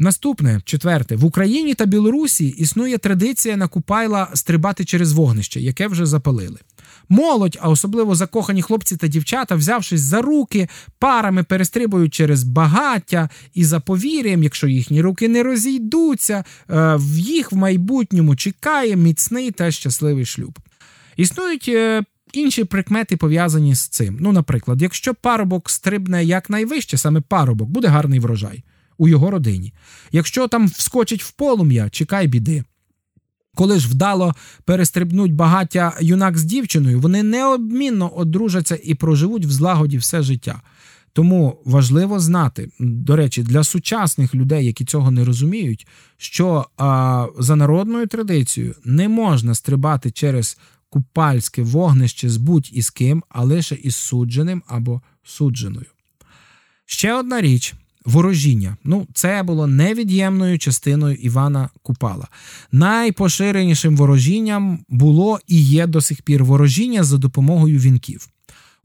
Наступне 0.00 0.60
четверте 0.64 1.16
в 1.16 1.24
Україні 1.24 1.74
та 1.74 1.86
Білорусі 1.86 2.48
існує 2.48 2.98
традиція 2.98 3.56
на 3.56 3.68
Купайла 3.68 4.28
стрибати 4.34 4.84
через 4.84 5.12
вогнище, 5.12 5.60
яке 5.60 5.88
вже 5.88 6.06
запалили. 6.06 6.58
Молодь, 7.08 7.58
а 7.60 7.68
особливо 7.68 8.14
закохані 8.14 8.62
хлопці 8.62 8.96
та 8.96 9.08
дівчата, 9.08 9.54
взявшись 9.54 10.00
за 10.00 10.22
руки, 10.22 10.68
парами 10.98 11.42
перестрибують 11.42 12.14
через 12.14 12.42
багаття 12.42 13.28
і 13.54 13.64
за 13.64 13.80
повір'ям, 13.80 14.42
якщо 14.42 14.68
їхні 14.68 15.02
руки 15.02 15.28
не 15.28 15.42
розійдуться, 15.42 16.34
е, 16.34 16.44
в 16.96 17.18
їх 17.18 17.52
в 17.52 17.56
майбутньому 17.56 18.36
чекає 18.36 18.96
міцний 18.96 19.50
та 19.50 19.70
щасливий 19.70 20.24
шлюб. 20.24 20.58
Існують. 21.16 21.68
Е, 21.68 22.02
інші 22.32 22.64
прикмети 22.64 23.16
пов'язані 23.16 23.74
з 23.74 23.88
цим. 23.88 24.18
Ну, 24.20 24.32
наприклад, 24.32 24.82
якщо 24.82 25.14
парубок 25.14 25.70
стрибне 25.70 26.24
якнайвище, 26.24 26.98
саме 26.98 27.20
парубок, 27.20 27.68
буде 27.68 27.88
гарний 27.88 28.20
врожай 28.20 28.64
у 28.98 29.08
його 29.08 29.30
родині. 29.30 29.72
Якщо 30.12 30.48
там 30.48 30.68
вскочить 30.68 31.22
в 31.22 31.32
полум'я, 31.32 31.90
чекай 31.90 32.26
біди. 32.26 32.64
Коли 33.58 33.78
ж 33.78 33.88
вдало 33.88 34.34
перестрибнуть 34.64 35.34
багаття 35.34 35.96
юнак 36.00 36.38
з 36.38 36.44
дівчиною, 36.44 37.00
вони 37.00 37.22
неодмінно 37.22 38.08
одружаться 38.08 38.78
і 38.84 38.94
проживуть 38.94 39.46
в 39.46 39.50
злагоді 39.50 39.98
все 39.98 40.22
життя. 40.22 40.62
Тому 41.12 41.62
важливо 41.64 42.20
знати, 42.20 42.70
до 42.80 43.16
речі, 43.16 43.42
для 43.42 43.64
сучасних 43.64 44.34
людей, 44.34 44.66
які 44.66 44.84
цього 44.84 45.10
не 45.10 45.24
розуміють, 45.24 45.86
що 46.16 46.66
а, 46.76 47.26
за 47.38 47.56
народною 47.56 48.06
традицією 48.06 48.74
не 48.84 49.08
можна 49.08 49.54
стрибати 49.54 50.10
через 50.10 50.58
купальське 50.90 51.62
вогнище 51.62 52.28
з 52.28 52.36
будь-із 52.36 52.90
ким, 52.90 53.24
а 53.28 53.44
лише 53.44 53.74
із 53.74 53.96
судженим 53.96 54.62
або 54.66 55.02
судженою. 55.24 55.86
Ще 56.86 57.14
одна 57.14 57.40
річ, 57.40 57.74
ворожіння. 58.08 58.76
Ну, 58.84 59.06
це 59.14 59.42
було 59.42 59.66
невід'ємною 59.66 60.58
частиною 60.58 61.14
Івана 61.16 61.68
Купала. 61.82 62.28
Найпоширенішим 62.72 63.96
ворожінням 63.96 64.78
було 64.88 65.40
і 65.46 65.62
є 65.62 65.86
до 65.86 66.00
сих 66.00 66.22
пір 66.22 66.44
ворожіння 66.44 67.04
за 67.04 67.18
допомогою 67.18 67.78
вінків. 67.78 68.28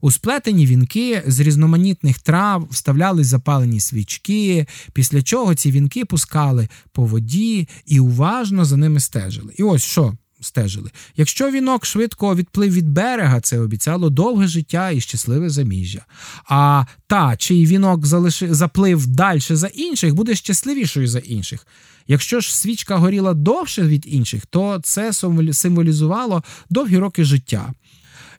У 0.00 0.10
сплетені 0.10 0.66
вінки 0.66 1.22
з 1.26 1.40
різноманітних 1.40 2.18
трав 2.18 2.68
вставляли 2.70 3.24
запалені 3.24 3.80
свічки, 3.80 4.66
після 4.92 5.22
чого 5.22 5.54
ці 5.54 5.70
вінки 5.70 6.04
пускали 6.04 6.68
по 6.92 7.04
воді 7.04 7.68
і 7.86 8.00
уважно 8.00 8.64
за 8.64 8.76
ними 8.76 9.00
стежили. 9.00 9.54
І 9.56 9.62
ось 9.62 9.82
що 9.82 10.12
стежили. 10.44 10.90
Якщо 11.16 11.50
вінок 11.50 11.86
швидко 11.86 12.34
відплив 12.34 12.72
від 12.72 12.88
берега, 12.88 13.40
це 13.40 13.60
обіцяло 13.60 14.10
довге 14.10 14.46
життя 14.46 14.90
і 14.90 15.00
щасливе 15.00 15.50
заміжжя. 15.50 16.04
А 16.48 16.84
та, 17.06 17.36
чий 17.36 17.66
вінок 17.66 18.06
залиши, 18.06 18.54
заплив 18.54 19.06
далі 19.06 19.40
за 19.40 19.66
інших, 19.66 20.14
буде 20.14 20.34
щасливішою 20.34 21.08
за 21.08 21.18
інших. 21.18 21.66
Якщо 22.08 22.40
ж 22.40 22.56
свічка 22.56 22.96
горіла 22.96 23.34
довше 23.34 23.82
від 23.82 24.04
інших, 24.06 24.46
то 24.46 24.80
це 24.82 25.12
символізувало 25.52 26.42
довгі 26.70 26.98
роки 26.98 27.24
життя. 27.24 27.72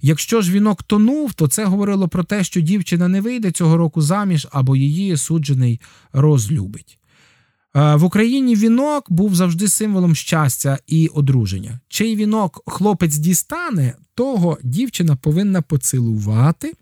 Якщо 0.02 0.42
ж 0.42 0.52
вінок 0.52 0.84
тонув, 0.84 1.34
то 1.34 1.48
це 1.48 1.66
говорило 1.66 2.08
про 2.08 2.24
те, 2.24 2.44
що 2.44 2.62
дівчина 2.62 3.08
не 3.08 3.22
вийде 3.22 3.52
цього 3.52 3.78
року 3.78 4.02
заміж 4.02 4.48
або 4.52 4.76
її 4.76 5.18
суджений 5.18 5.82
розлюбить. 6.14 6.98
Е, 7.76 7.96
в 7.96 8.04
Україні 8.04 8.56
вінок 8.56 9.12
був 9.12 9.36
завжди 9.36 9.68
символом 9.68 10.16
щастя 10.16 10.80
і 10.88 11.08
одруження. 11.08 11.80
Чий 11.88 12.16
вінок 12.16 12.64
хлопець 12.68 13.16
дістане, 13.16 13.96
того 14.16 14.58
дівчина 14.64 15.16
повинна 15.16 15.62
поцілувати. 15.62 16.74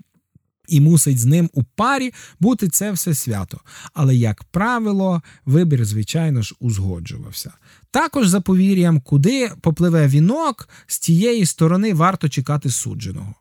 І 0.68 0.82
мусить 0.82 1.20
з 1.20 1.26
ним 1.26 1.50
у 1.54 1.64
парі 1.64 2.14
бути 2.40 2.68
це 2.68 2.92
все 2.92 3.14
свято. 3.14 3.60
Але, 3.94 4.16
як 4.16 4.44
правило, 4.44 5.22
вибір, 5.46 5.86
звичайно 5.86 6.42
ж, 6.42 6.56
узгоджувався. 6.60 7.52
Також, 7.92 8.28
за 8.28 8.42
повір'ям, 8.42 9.02
куди 9.02 9.52
попливе 9.62 10.08
вінок, 10.08 10.70
з 10.88 11.00
тієї 11.00 11.46
сторони 11.46 11.94
варто 11.94 12.30
чекати 12.30 12.70
судженого. 12.70 13.36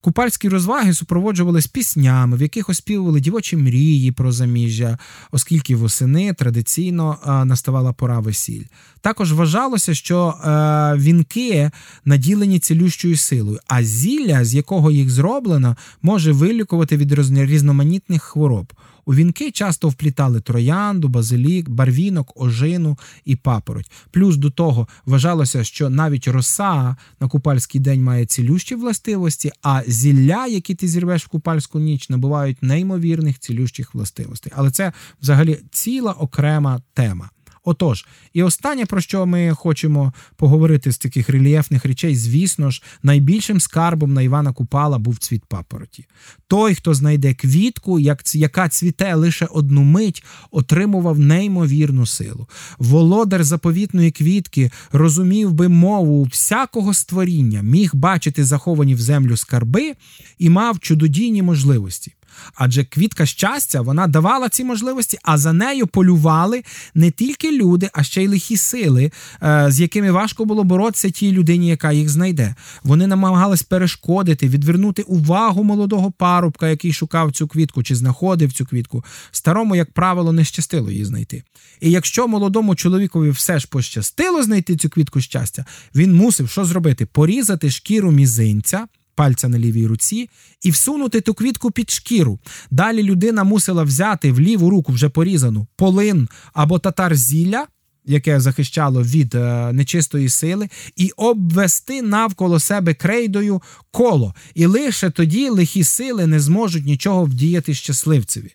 Купальські 0.00 0.48
розваги 0.48 0.94
супроводжувались 0.94 1.66
піснями, 1.66 2.36
в 2.36 2.42
яких 2.42 2.68
оспівували 2.68 3.20
дівочі 3.20 3.56
мрії 3.56 4.12
про 4.12 4.32
заміжжя, 4.32 4.98
оскільки 5.30 5.76
восени 5.76 6.32
традиційно 6.32 7.18
наставала 7.44 7.92
пора 7.92 8.20
весіль. 8.20 8.64
Також 9.00 9.32
вважалося, 9.32 9.94
що 9.94 10.28
е, 10.28 10.50
вінки 10.98 11.70
наділені 12.04 12.58
цілющою 12.58 13.16
силою, 13.16 13.58
а 13.68 13.82
зілля, 13.82 14.44
з 14.44 14.54
якого 14.54 14.90
їх 14.90 15.10
зроблено, 15.10 15.76
може 16.02 16.32
вилікувати 16.32 16.96
від 16.96 17.12
різноманітних 17.38 18.22
хвороб. 18.22 18.72
У 19.08 19.14
вінки 19.14 19.50
часто 19.50 19.88
вплітали 19.88 20.40
троянду, 20.40 21.08
базилік, 21.08 21.68
барвінок, 21.68 22.32
ожину 22.40 22.98
і 23.24 23.36
папороть. 23.36 23.90
Плюс 24.10 24.36
до 24.36 24.50
того 24.50 24.88
вважалося, 25.06 25.64
що 25.64 25.90
навіть 25.90 26.28
роса 26.28 26.96
на 27.20 27.28
купальський 27.28 27.80
день 27.80 28.02
має 28.02 28.26
цілющі 28.26 28.74
властивості, 28.74 29.52
а 29.62 29.82
зілля, 29.86 30.46
які 30.46 30.74
ти 30.74 30.88
зірвеш 30.88 31.24
в 31.24 31.28
купальську 31.28 31.78
ніч, 31.78 32.08
набувають 32.08 32.62
неймовірних 32.62 33.38
цілющих 33.38 33.94
властивостей. 33.94 34.52
Але 34.56 34.70
це 34.70 34.92
взагалі 35.22 35.58
ціла 35.70 36.12
окрема 36.12 36.82
тема. 36.94 37.30
Отож, 37.68 38.06
і 38.32 38.42
останнє, 38.42 38.86
про 38.86 39.00
що 39.00 39.26
ми 39.26 39.54
хочемо 39.54 40.12
поговорити 40.36 40.92
з 40.92 40.98
таких 40.98 41.28
рельєфних 41.28 41.84
речей, 41.84 42.16
звісно 42.16 42.70
ж, 42.70 42.82
найбільшим 43.02 43.60
скарбом 43.60 44.14
на 44.14 44.22
Івана 44.22 44.52
Купала 44.52 44.98
був 44.98 45.18
цвіт 45.18 45.44
папороті. 45.44 46.06
Той, 46.46 46.74
хто 46.74 46.94
знайде 46.94 47.34
квітку, 47.34 47.98
яка 48.34 48.68
цвіте 48.68 49.14
лише 49.14 49.46
одну 49.46 49.82
мить, 49.82 50.24
отримував 50.50 51.18
неймовірну 51.18 52.06
силу. 52.06 52.46
Володар 52.78 53.44
заповітної 53.44 54.10
квітки 54.10 54.70
розумів 54.92 55.52
би 55.52 55.68
мову 55.68 56.22
всякого 56.22 56.94
створіння, 56.94 57.62
міг 57.62 57.90
бачити 57.94 58.44
заховані 58.44 58.94
в 58.94 59.00
землю 59.00 59.36
скарби 59.36 59.92
і 60.38 60.50
мав 60.50 60.78
чудодійні 60.78 61.42
можливості. 61.42 62.15
Адже 62.54 62.84
квітка 62.84 63.26
щастя 63.26 63.80
вона 63.80 64.06
давала 64.06 64.48
ці 64.48 64.64
можливості, 64.64 65.18
а 65.22 65.38
за 65.38 65.52
нею 65.52 65.86
полювали 65.86 66.62
не 66.94 67.10
тільки 67.10 67.52
люди, 67.52 67.90
а 67.92 68.02
ще 68.02 68.22
й 68.22 68.28
лихі 68.28 68.56
сили, 68.56 69.10
е, 69.42 69.66
з 69.70 69.80
якими 69.80 70.10
важко 70.10 70.44
було 70.44 70.64
боротися 70.64 71.10
тій 71.10 71.32
людині, 71.32 71.68
яка 71.68 71.92
їх 71.92 72.08
знайде. 72.08 72.54
Вони 72.82 73.06
намагались 73.06 73.62
перешкодити, 73.62 74.48
відвернути 74.48 75.02
увагу 75.02 75.64
молодого 75.64 76.10
парубка, 76.10 76.68
який 76.68 76.92
шукав 76.92 77.32
цю 77.32 77.48
квітку 77.48 77.82
чи 77.82 77.94
знаходив 77.94 78.52
цю 78.52 78.66
квітку. 78.66 79.04
Старому, 79.30 79.76
як 79.76 79.92
правило, 79.92 80.32
не 80.32 80.44
щастило 80.44 80.90
її 80.90 81.04
знайти. 81.04 81.42
І 81.80 81.90
якщо 81.90 82.28
молодому 82.28 82.74
чоловікові 82.74 83.30
все 83.30 83.58
ж 83.58 83.68
пощастило 83.68 84.42
знайти 84.42 84.76
цю 84.76 84.88
квітку 84.88 85.20
щастя, 85.20 85.64
він 85.94 86.14
мусив 86.14 86.50
що 86.50 86.64
зробити? 86.64 87.06
Порізати 87.06 87.70
шкіру 87.70 88.10
мізинця 88.10 88.86
пальця 89.16 89.48
на 89.48 89.58
лівій 89.58 89.86
руці 89.86 90.28
і 90.62 90.70
всунути 90.70 91.20
ту 91.20 91.34
квітку 91.34 91.70
під 91.70 91.90
шкіру. 91.90 92.38
Далі 92.70 93.02
людина 93.02 93.44
мусила 93.44 93.82
взяти 93.82 94.32
в 94.32 94.40
ліву 94.40 94.70
руку 94.70 94.92
вже 94.92 95.08
порізану 95.08 95.66
полин 95.76 96.28
або 96.52 96.78
татар 96.78 97.16
зілля. 97.16 97.66
Яке 98.08 98.40
захищало 98.40 99.02
від 99.02 99.34
е, 99.34 99.72
нечистої 99.72 100.28
сили, 100.28 100.68
і 100.96 101.10
обвести 101.16 102.02
навколо 102.02 102.60
себе 102.60 102.94
крейдою 102.94 103.62
коло, 103.90 104.34
і 104.54 104.66
лише 104.66 105.10
тоді 105.10 105.48
лихі 105.48 105.84
сили 105.84 106.26
не 106.26 106.40
зможуть 106.40 106.86
нічого 106.86 107.24
вдіяти 107.24 107.74
щасливцеві. 107.74 108.54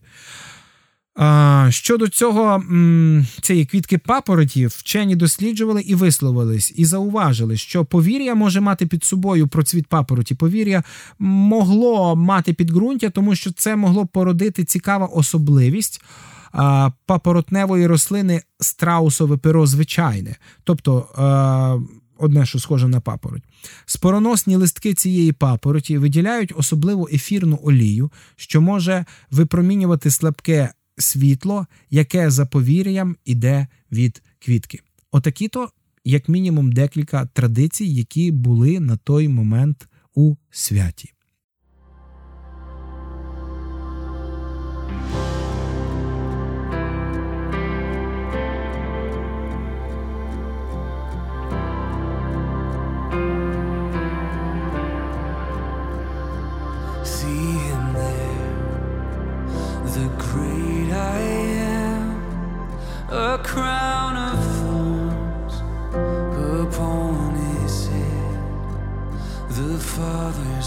Щодо 1.69 2.07
цього 2.07 2.63
цієї 3.41 3.65
квітки 3.65 3.97
папороті, 3.97 4.67
вчені 4.67 5.15
досліджували 5.15 5.81
і 5.81 5.95
висловились, 5.95 6.73
і 6.75 6.85
зауважили, 6.85 7.57
що 7.57 7.85
повір'я 7.85 8.35
може 8.35 8.61
мати 8.61 8.85
під 8.85 9.03
собою 9.03 9.47
процвіт 9.47 9.87
папороті. 9.87 10.35
Повір'я 10.35 10.83
могло 11.19 12.15
мати 12.15 12.53
підґрунтя, 12.53 13.09
тому 13.09 13.35
що 13.35 13.51
це 13.51 13.75
могло 13.75 14.05
породити 14.05 14.63
цікава 14.63 15.05
особливість 15.05 16.03
папоротневої 17.05 17.87
рослини 17.87 18.41
страусове 18.59 19.37
перо 19.37 19.67
звичайне. 19.67 20.35
Тобто. 20.63 21.07
Одне, 22.17 22.45
що 22.45 22.59
схоже 22.59 22.87
на 22.87 22.99
папороть. 22.99 23.43
Спороносні 23.85 24.55
листки 24.55 24.93
цієї 24.93 25.31
папороті 25.31 25.97
виділяють 25.97 26.53
особливу 26.55 27.09
ефірну 27.13 27.59
олію, 27.63 28.11
що 28.35 28.61
може 28.61 29.05
випромінювати 29.31 30.11
слабке 30.11 30.73
світло, 31.01 31.67
яке 31.89 32.31
за 32.31 32.45
повір'ям 32.45 33.15
іде 33.25 33.67
від 33.91 34.23
квітки. 34.39 34.79
Отакі 35.11 35.47
то, 35.47 35.69
як 36.05 36.29
мінімум, 36.29 36.71
декілька 36.71 37.25
традицій, 37.25 37.85
які 37.85 38.31
були 38.31 38.79
на 38.79 38.97
той 38.97 39.27
момент 39.27 39.87
у 40.15 40.35
святі. 40.51 41.13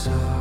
so 0.05 0.34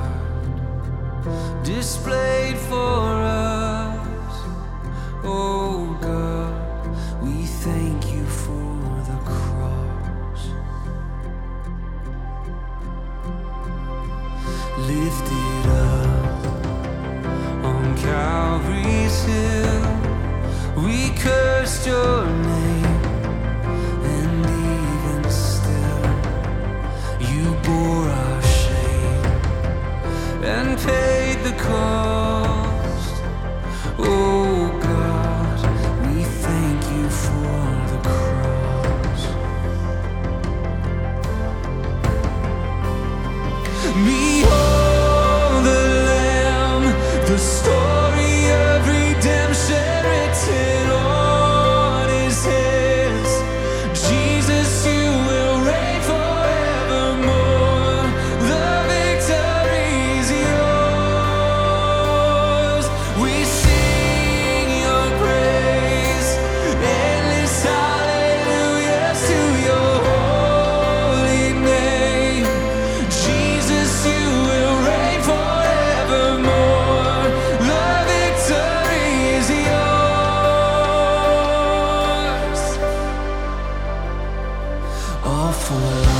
for 85.73 86.12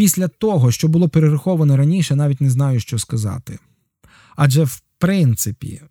Після 0.00 0.28
того, 0.28 0.72
що 0.72 0.88
було 0.88 1.08
перераховано 1.08 1.76
раніше, 1.76 2.16
навіть 2.16 2.40
не 2.40 2.50
знаю, 2.50 2.80
що 2.80 2.98
сказати. 2.98 3.58
Адже, 4.36 4.64
в 4.64 4.82
принципі, 4.98 5.82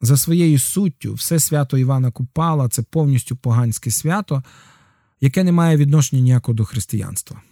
за 0.00 0.16
своєю 0.16 0.58
суттю, 0.58 1.14
все 1.14 1.38
свято 1.38 1.78
Івана 1.78 2.10
Купала 2.10 2.68
це 2.68 2.82
повністю 2.82 3.36
поганське 3.36 3.90
свято, 3.90 4.42
яке 5.20 5.44
не 5.44 5.52
має 5.52 5.76
відношення 5.76 6.22
ніякого 6.22 6.54
до 6.54 6.64
християнства. 6.64 7.42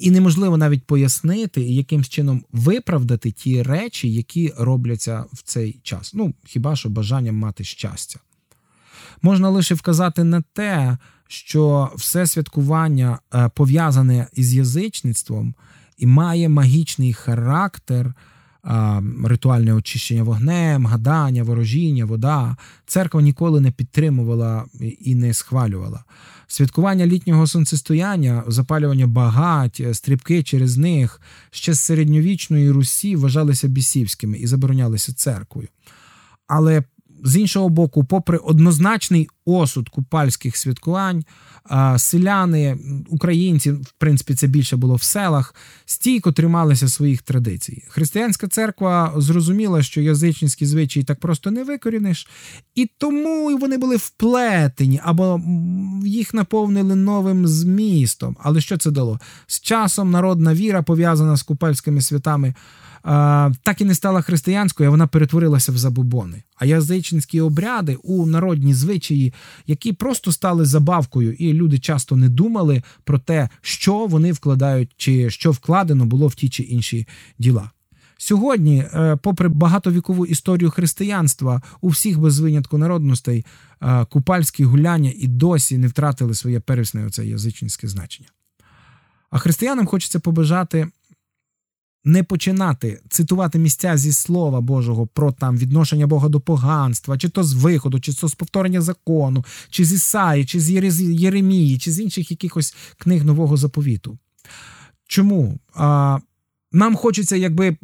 І 0.00 0.10
неможливо 0.10 0.56
навіть 0.56 0.84
пояснити 0.84 1.60
і 1.62 1.74
якимсь 1.74 2.08
чином 2.08 2.44
виправдати 2.52 3.30
ті 3.30 3.62
речі, 3.62 4.12
які 4.12 4.52
робляться 4.58 5.24
в 5.32 5.42
цей 5.42 5.80
час. 5.82 6.14
Ну, 6.14 6.34
хіба 6.44 6.76
що 6.76 6.88
бажанням 6.88 7.36
мати 7.36 7.64
щастя. 7.64 8.20
Можна 9.22 9.48
лише 9.50 9.74
вказати 9.74 10.24
на 10.24 10.42
те, 10.52 10.98
що 11.32 11.90
все 11.96 12.26
святкування 12.26 13.18
е, 13.34 13.50
пов'язане 13.54 14.26
із 14.34 14.54
язичництвом 14.54 15.54
і 15.98 16.06
має 16.06 16.48
магічний 16.48 17.12
характер, 17.12 18.14
е, 18.64 19.02
ритуальне 19.24 19.74
очищення 19.74 20.22
вогнем, 20.22 20.86
гадання, 20.86 21.42
ворожіння, 21.42 22.04
вода. 22.04 22.56
Церква 22.86 23.22
ніколи 23.22 23.60
не 23.60 23.70
підтримувала 23.70 24.64
і 25.00 25.14
не 25.14 25.34
схвалювала. 25.34 26.04
Святкування 26.46 27.06
літнього 27.06 27.46
сонцестояння, 27.46 28.44
запалювання 28.46 29.06
багать, 29.06 29.82
стрибки 29.92 30.42
через 30.42 30.76
них 30.76 31.20
ще 31.50 31.74
з 31.74 31.80
середньовічної 31.80 32.70
Русі 32.70 33.16
вважалися 33.16 33.68
бісівськими 33.68 34.38
і 34.38 34.46
заборонялися 34.46 35.14
церквою. 35.14 35.68
Але 36.46 36.82
з 37.24 37.36
іншого 37.36 37.68
боку, 37.68 38.04
попри 38.04 38.38
однозначний 38.38 39.28
осуд 39.44 39.88
купальських 39.88 40.56
святкувань, 40.56 41.24
селяни, 41.96 42.78
українці, 43.08 43.72
в 43.72 43.92
принципі, 43.98 44.34
це 44.34 44.46
більше 44.46 44.76
було 44.76 44.94
в 44.94 45.02
селах, 45.02 45.54
стійко 45.86 46.32
трималися 46.32 46.88
своїх 46.88 47.22
традицій. 47.22 47.84
Християнська 47.88 48.48
церква 48.48 49.12
зрозуміла, 49.16 49.82
що 49.82 50.00
язичницькі 50.00 50.66
звичаї 50.66 51.04
так 51.04 51.20
просто 51.20 51.50
не 51.50 51.64
викоріниш, 51.64 52.28
і 52.74 52.90
тому 52.98 53.58
вони 53.58 53.78
були 53.78 53.96
вплетені 53.96 55.00
або 55.04 55.40
їх 56.04 56.34
наповнили 56.34 56.94
новим 56.94 57.46
змістом. 57.46 58.36
Але 58.40 58.60
що 58.60 58.78
це 58.78 58.90
дало? 58.90 59.20
З 59.46 59.60
часом 59.60 60.10
народна 60.10 60.54
віра, 60.54 60.82
пов'язана 60.82 61.36
з 61.36 61.42
купальськими 61.42 62.00
святами, 62.00 62.54
а, 63.02 63.50
так 63.62 63.80
і 63.80 63.84
не 63.84 63.94
стала 63.94 64.22
християнською, 64.22 64.88
а 64.88 64.90
вона 64.90 65.06
перетворилася 65.06 65.72
в 65.72 65.78
забобони. 65.78 66.42
А 66.56 66.66
язичницькі 66.66 67.40
обряди 67.40 67.94
у 68.02 68.26
народні 68.26 68.74
звичаї, 68.74 69.32
які 69.66 69.92
просто 69.92 70.32
стали 70.32 70.64
забавкою, 70.64 71.32
і 71.32 71.52
люди 71.52 71.78
часто 71.78 72.16
не 72.16 72.28
думали 72.28 72.82
про 73.04 73.18
те, 73.18 73.48
що 73.60 74.06
вони 74.06 74.32
вкладають, 74.32 74.90
чи 74.96 75.30
що 75.30 75.50
вкладено 75.50 76.06
було 76.06 76.26
в 76.26 76.34
ті 76.34 76.48
чи 76.48 76.62
інші 76.62 77.06
діла. 77.38 77.70
Сьогодні, 78.22 78.78
е, 78.78 79.16
попри 79.22 79.48
багатовікову 79.48 80.26
історію 80.26 80.70
християнства, 80.70 81.62
у 81.80 81.88
всіх 81.88 82.18
без 82.18 82.38
винятку 82.38 82.78
народностей 82.78 83.46
е, 83.82 84.04
купальські 84.04 84.64
гуляння 84.64 85.12
і 85.16 85.26
досі 85.26 85.78
не 85.78 85.86
втратили 85.86 86.34
своє 86.34 86.60
первісне 86.60 87.06
оце 87.06 87.26
язичницьке 87.26 87.88
значення. 87.88 88.28
А 89.30 89.38
християнам 89.38 89.86
хочеться 89.86 90.20
побажати 90.20 90.88
не 92.04 92.22
починати 92.22 93.00
цитувати 93.08 93.58
місця 93.58 93.96
зі 93.96 94.12
Слова 94.12 94.60
Божого 94.60 95.06
про 95.06 95.32
там 95.32 95.56
відношення 95.56 96.06
Бога 96.06 96.28
до 96.28 96.40
поганства, 96.40 97.18
чи 97.18 97.28
то 97.28 97.44
з 97.44 97.54
виходу, 97.54 98.00
чи 98.00 98.14
то 98.14 98.28
з 98.28 98.34
повторення 98.34 98.80
закону, 98.80 99.44
чи 99.70 99.84
з 99.84 99.92
Ісаї, 99.92 100.44
чи 100.44 100.60
з 100.60 100.70
Єремії, 101.00 101.78
чи 101.78 101.92
з 101.92 102.00
інших 102.00 102.30
якихось 102.30 102.74
книг 102.98 103.24
нового 103.24 103.56
заповіту. 103.56 104.18
Чому? 105.06 105.58
А, 105.74 106.18
нам 106.72 106.96
хочеться 106.96 107.36
якби, 107.36 107.76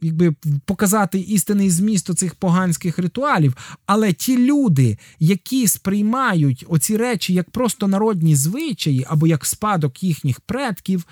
якби 0.00 0.34
показати 0.64 1.18
істинний 1.18 1.70
зміст 1.70 2.14
цих 2.14 2.34
поганських 2.34 2.98
ритуалів, 2.98 3.56
але 3.86 4.12
ті 4.12 4.38
люди, 4.38 4.98
які 5.18 5.68
сприймають 5.68 6.64
оці 6.68 6.96
речі 6.96 7.34
як 7.34 7.50
просто 7.50 7.88
народні 7.88 8.36
звичаї 8.36 9.06
або 9.08 9.26
як 9.26 9.46
спадок 9.46 10.02
їхніх 10.02 10.40
предків, 10.40 11.06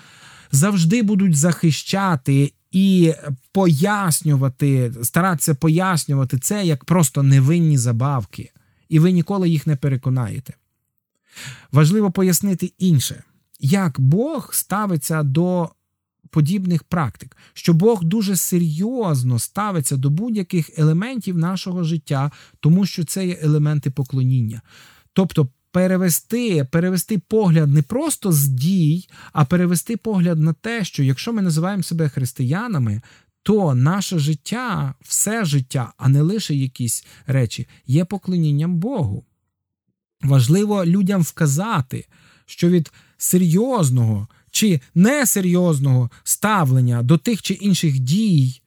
завжди 0.51 1.03
будуть 1.03 1.35
захищати 1.35 2.53
і 2.71 3.13
пояснювати, 3.51 4.93
старатися 5.03 5.55
пояснювати 5.55 6.39
це 6.39 6.65
як 6.65 6.85
просто 6.85 7.23
невинні 7.23 7.77
забавки, 7.77 8.51
і 8.89 8.99
ви 8.99 9.11
ніколи 9.11 9.49
їх 9.49 9.67
не 9.67 9.75
переконаєте. 9.75 10.53
Важливо 11.71 12.11
пояснити 12.11 12.73
інше, 12.77 13.23
як 13.59 13.99
Бог 13.99 14.53
ставиться 14.53 15.23
до 15.23 15.69
подібних 16.29 16.83
практик, 16.83 17.37
що 17.53 17.73
Бог 17.73 18.03
дуже 18.03 18.35
серйозно 18.35 19.39
ставиться 19.39 19.97
до 19.97 20.09
будь-яких 20.09 20.79
елементів 20.79 21.37
нашого 21.37 21.83
життя, 21.83 22.31
тому 22.59 22.85
що 22.85 23.03
це 23.03 23.27
є 23.27 23.37
елементи 23.41 23.91
поклоніння. 23.91 24.61
Тобто 25.13 25.47
перевести, 25.71 26.63
перевести 26.63 27.17
погляд 27.17 27.73
не 27.73 27.81
просто 27.81 28.31
з 28.31 28.47
дій, 28.47 29.07
а 29.33 29.45
перевести 29.45 29.97
погляд 29.97 30.39
на 30.39 30.53
те, 30.53 30.83
що 30.83 31.03
якщо 31.03 31.33
ми 31.33 31.41
називаємо 31.41 31.83
себе 31.83 32.09
християнами, 32.09 33.01
то 33.43 33.75
наше 33.75 34.19
життя, 34.19 34.93
все 35.01 35.45
життя, 35.45 35.93
а 35.97 36.09
не 36.09 36.21
лише 36.21 36.55
якісь 36.55 37.05
речі, 37.27 37.67
є 37.87 38.05
поклонінням 38.05 38.77
Богу. 38.77 39.25
Важливо 40.21 40.85
людям 40.85 41.21
вказати, 41.21 42.05
що 42.45 42.69
від 42.69 42.91
серйозного 43.17 44.27
чи 44.51 44.81
несерйозного 44.95 46.09
ставлення 46.23 47.03
до 47.03 47.17
тих 47.17 47.41
чи 47.41 47.53
інших 47.53 47.99
дій 47.99 48.61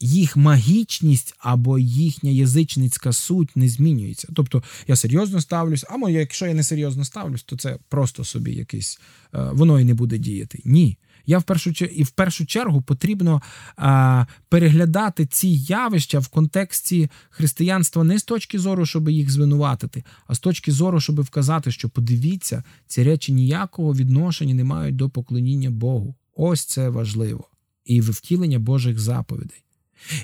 їх 0.00 0.36
магічність 0.36 1.34
або 1.38 1.78
їхня 1.78 2.30
язичницька 2.30 3.12
суть 3.12 3.56
не 3.56 3.68
змінюється. 3.68 4.28
Тобто 4.34 4.62
я 4.86 4.96
серйозно 4.96 5.40
ставлюсь, 5.40 5.84
а 5.90 5.96
моє, 5.96 6.20
якщо 6.20 6.46
я 6.46 6.54
не 6.54 6.62
серйозно 6.62 7.04
ставлюсь, 7.04 7.42
то 7.42 7.56
це 7.56 7.78
просто 7.88 8.24
собі 8.24 8.54
якийсь 8.54 9.00
е, 9.34 9.50
воно 9.52 9.80
і 9.80 9.84
не 9.84 9.94
буде 9.94 10.18
діяти. 10.18 10.62
Ні. 10.64 10.98
Я 11.26 11.38
в 11.38 11.42
першу 11.42 11.70
і 11.70 12.02
в 12.02 12.10
першу 12.10 12.46
чергу 12.46 12.82
потрібно 12.82 13.42
а, 13.76 14.26
переглядати 14.48 15.26
ці 15.26 15.48
явища 15.48 16.18
в 16.18 16.28
контексті 16.28 17.10
християнства 17.30 18.04
не 18.04 18.18
з 18.18 18.24
точки 18.24 18.58
зору, 18.58 18.86
щоб 18.86 19.08
їх 19.08 19.30
звинуватити, 19.30 20.04
а 20.26 20.34
з 20.34 20.38
точки 20.38 20.72
зору, 20.72 21.00
щоб 21.00 21.20
вказати, 21.20 21.70
що 21.70 21.88
подивіться, 21.88 22.62
ці 22.86 23.02
речі 23.02 23.32
ніякого 23.32 23.94
відношення 23.94 24.54
не 24.54 24.64
мають 24.64 24.96
до 24.96 25.10
поклоніння 25.10 25.70
Богу. 25.70 26.14
Ось 26.36 26.64
це 26.64 26.88
важливо. 26.88 27.48
І 27.86 28.00
втілення 28.00 28.58
Божих 28.58 28.98
заповідей. 28.98 29.64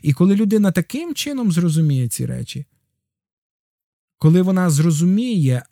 І 0.03 0.12
коли 0.12 0.37
людина 0.37 0.72
таким 0.72 1.14
чином 1.14 1.53
зрозуміє 1.53 2.09
ці 2.09 2.27
речі, 2.27 2.66
коли 4.18 4.42
вона 4.42 4.70
зрозуміє, 4.70 5.62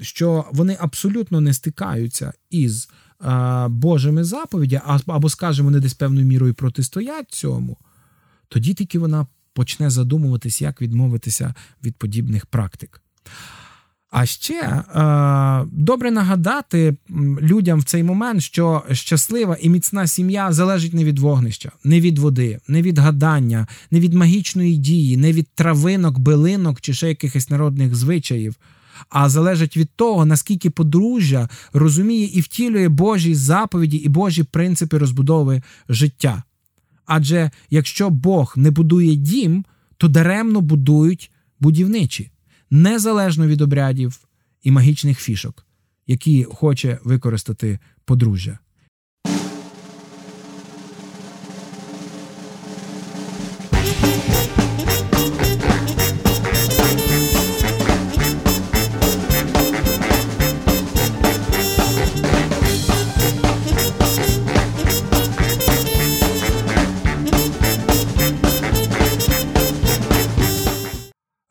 що 0.00 0.44
вони 0.52 0.76
абсолютно 0.80 1.40
не 1.40 1.54
стикаються 1.54 2.32
із 2.50 2.88
Божими 3.68 4.24
заповідями, 4.24 5.00
або, 5.06 5.28
скажімо, 5.28 5.66
вони 5.66 5.80
десь 5.80 5.94
певною 5.94 6.26
мірою 6.26 6.54
протистоять 6.54 7.30
цьому, 7.30 7.78
тоді 8.48 8.74
тільки 8.74 8.98
вона 8.98 9.26
почне 9.52 9.90
задумуватись, 9.90 10.62
як 10.62 10.82
відмовитися 10.82 11.54
від 11.84 11.96
подібних 11.96 12.46
практик. 12.46 13.02
А 14.18 14.26
ще 14.26 14.54
е, 14.54 14.82
добре 15.72 16.10
нагадати 16.10 16.96
людям 17.40 17.80
в 17.80 17.84
цей 17.84 18.02
момент, 18.02 18.42
що 18.42 18.82
щаслива 18.92 19.56
і 19.60 19.68
міцна 19.68 20.06
сім'я 20.06 20.52
залежить 20.52 20.94
не 20.94 21.04
від 21.04 21.18
вогнища, 21.18 21.72
не 21.84 22.00
від 22.00 22.18
води, 22.18 22.58
не 22.68 22.82
від 22.82 22.98
гадання, 22.98 23.66
не 23.90 24.00
від 24.00 24.14
магічної 24.14 24.76
дії, 24.76 25.16
не 25.16 25.32
від 25.32 25.48
травинок, 25.54 26.18
билинок 26.18 26.80
чи 26.80 26.94
ще 26.94 27.08
якихось 27.08 27.50
народних 27.50 27.94
звичаїв, 27.94 28.56
а 29.08 29.28
залежить 29.28 29.76
від 29.76 29.90
того, 29.96 30.26
наскільки 30.26 30.70
подружжя 30.70 31.48
розуміє 31.72 32.26
і 32.26 32.40
втілює 32.40 32.88
Божі 32.88 33.34
заповіді 33.34 33.96
і 33.96 34.08
Божі 34.08 34.42
принципи 34.42 34.98
розбудови 34.98 35.62
життя. 35.88 36.42
Адже 37.06 37.50
якщо 37.70 38.10
Бог 38.10 38.54
не 38.56 38.70
будує 38.70 39.14
дім, 39.14 39.64
то 39.96 40.08
даремно 40.08 40.60
будують 40.60 41.30
будівничі 41.60 42.30
незалежно 42.70 43.46
від 43.46 43.60
обрядів 43.60 44.28
і 44.62 44.70
магічних 44.70 45.20
фішок, 45.20 45.66
які 46.06 46.44
хоче 46.44 46.98
використати 47.04 47.78
подружжя. 48.04 48.58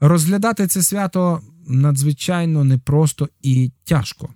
Розглядати 0.08 0.68
це 0.68 0.84
свято 0.84 1.42
надзвичайно 1.68 2.64
непросто 2.64 3.30
і 3.42 3.72
тяжко. 3.84 4.30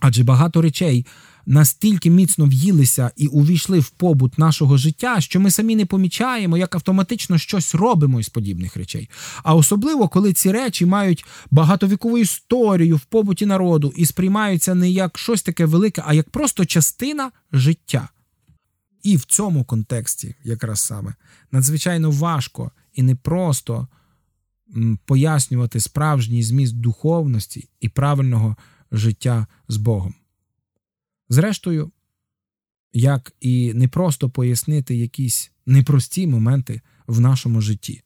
Адже 0.00 0.24
багато 0.24 0.62
речей 0.62 1.06
настільки 1.46 2.10
міцно 2.10 2.46
в'їлися 2.46 3.10
і 3.16 3.26
увійшли 3.26 3.78
в 3.78 3.90
побут 3.90 4.38
нашого 4.38 4.76
життя, 4.76 5.20
що 5.20 5.40
ми 5.40 5.50
самі 5.50 5.76
не 5.76 5.86
помічаємо, 5.86 6.56
як 6.56 6.74
автоматично 6.74 7.38
щось 7.38 7.74
робимо 7.74 8.20
із 8.20 8.28
подібних 8.28 8.76
речей. 8.76 9.10
А 9.42 9.54
особливо, 9.54 10.08
коли 10.08 10.32
ці 10.32 10.52
речі 10.52 10.86
мають 10.86 11.24
багатовікову 11.50 12.18
історію 12.18 12.96
в 12.96 13.00
побуті 13.00 13.46
народу 13.46 13.92
і 13.96 14.06
сприймаються 14.06 14.74
не 14.74 14.90
як 14.90 15.18
щось 15.18 15.42
таке 15.42 15.66
велике, 15.66 16.02
а 16.06 16.14
як 16.14 16.30
просто 16.30 16.64
частина 16.64 17.30
життя. 17.52 18.08
І 19.02 19.16
в 19.16 19.24
цьому 19.24 19.64
контексті, 19.64 20.34
якраз 20.44 20.80
саме, 20.80 21.14
надзвичайно 21.52 22.10
важко 22.10 22.70
і 22.94 23.02
непросто 23.02 23.88
пояснювати 25.04 25.80
справжній 25.80 26.42
зміст 26.42 26.76
духовності 26.76 27.68
і 27.80 27.88
правильного 27.88 28.56
життя 28.92 29.46
з 29.68 29.76
Богом. 29.76 30.14
Зрештою, 31.28 31.90
як 32.92 33.32
і 33.40 33.74
не 33.74 33.88
просто 33.88 34.30
пояснити 34.30 34.96
якісь 34.96 35.52
непрості 35.66 36.26
моменти 36.26 36.80
в 37.06 37.20
нашому 37.20 37.60
житті. 37.60 38.02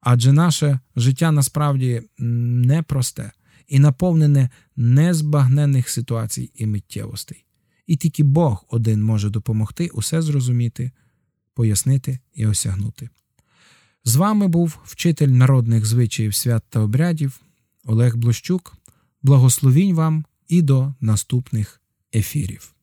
Адже 0.00 0.32
наше 0.32 0.80
життя 0.96 1.32
насправді 1.32 2.02
непросте 2.18 3.32
і 3.68 3.78
наповнене 3.78 4.50
незбагненних 4.76 5.88
ситуацій 5.88 6.50
і 6.54 6.66
миттєвостей. 6.66 7.44
І 7.86 7.96
тільки 7.96 8.22
Бог 8.22 8.64
один 8.68 9.02
може 9.02 9.30
допомогти 9.30 9.88
усе 9.88 10.22
зрозуміти, 10.22 10.90
пояснити 11.54 12.18
і 12.34 12.46
осягнути. 12.46 13.08
З 14.08 14.16
вами 14.16 14.48
був 14.48 14.78
вчитель 14.84 15.28
народних 15.28 15.86
звичаїв 15.86 16.34
свят 16.34 16.64
та 16.68 16.80
обрядів 16.80 17.40
Олег 17.84 18.16
Блощук. 18.16 18.76
Благословінь 19.22 19.94
вам 19.94 20.24
і 20.48 20.62
до 20.62 20.94
наступних 21.00 21.80
ефірів. 22.14 22.75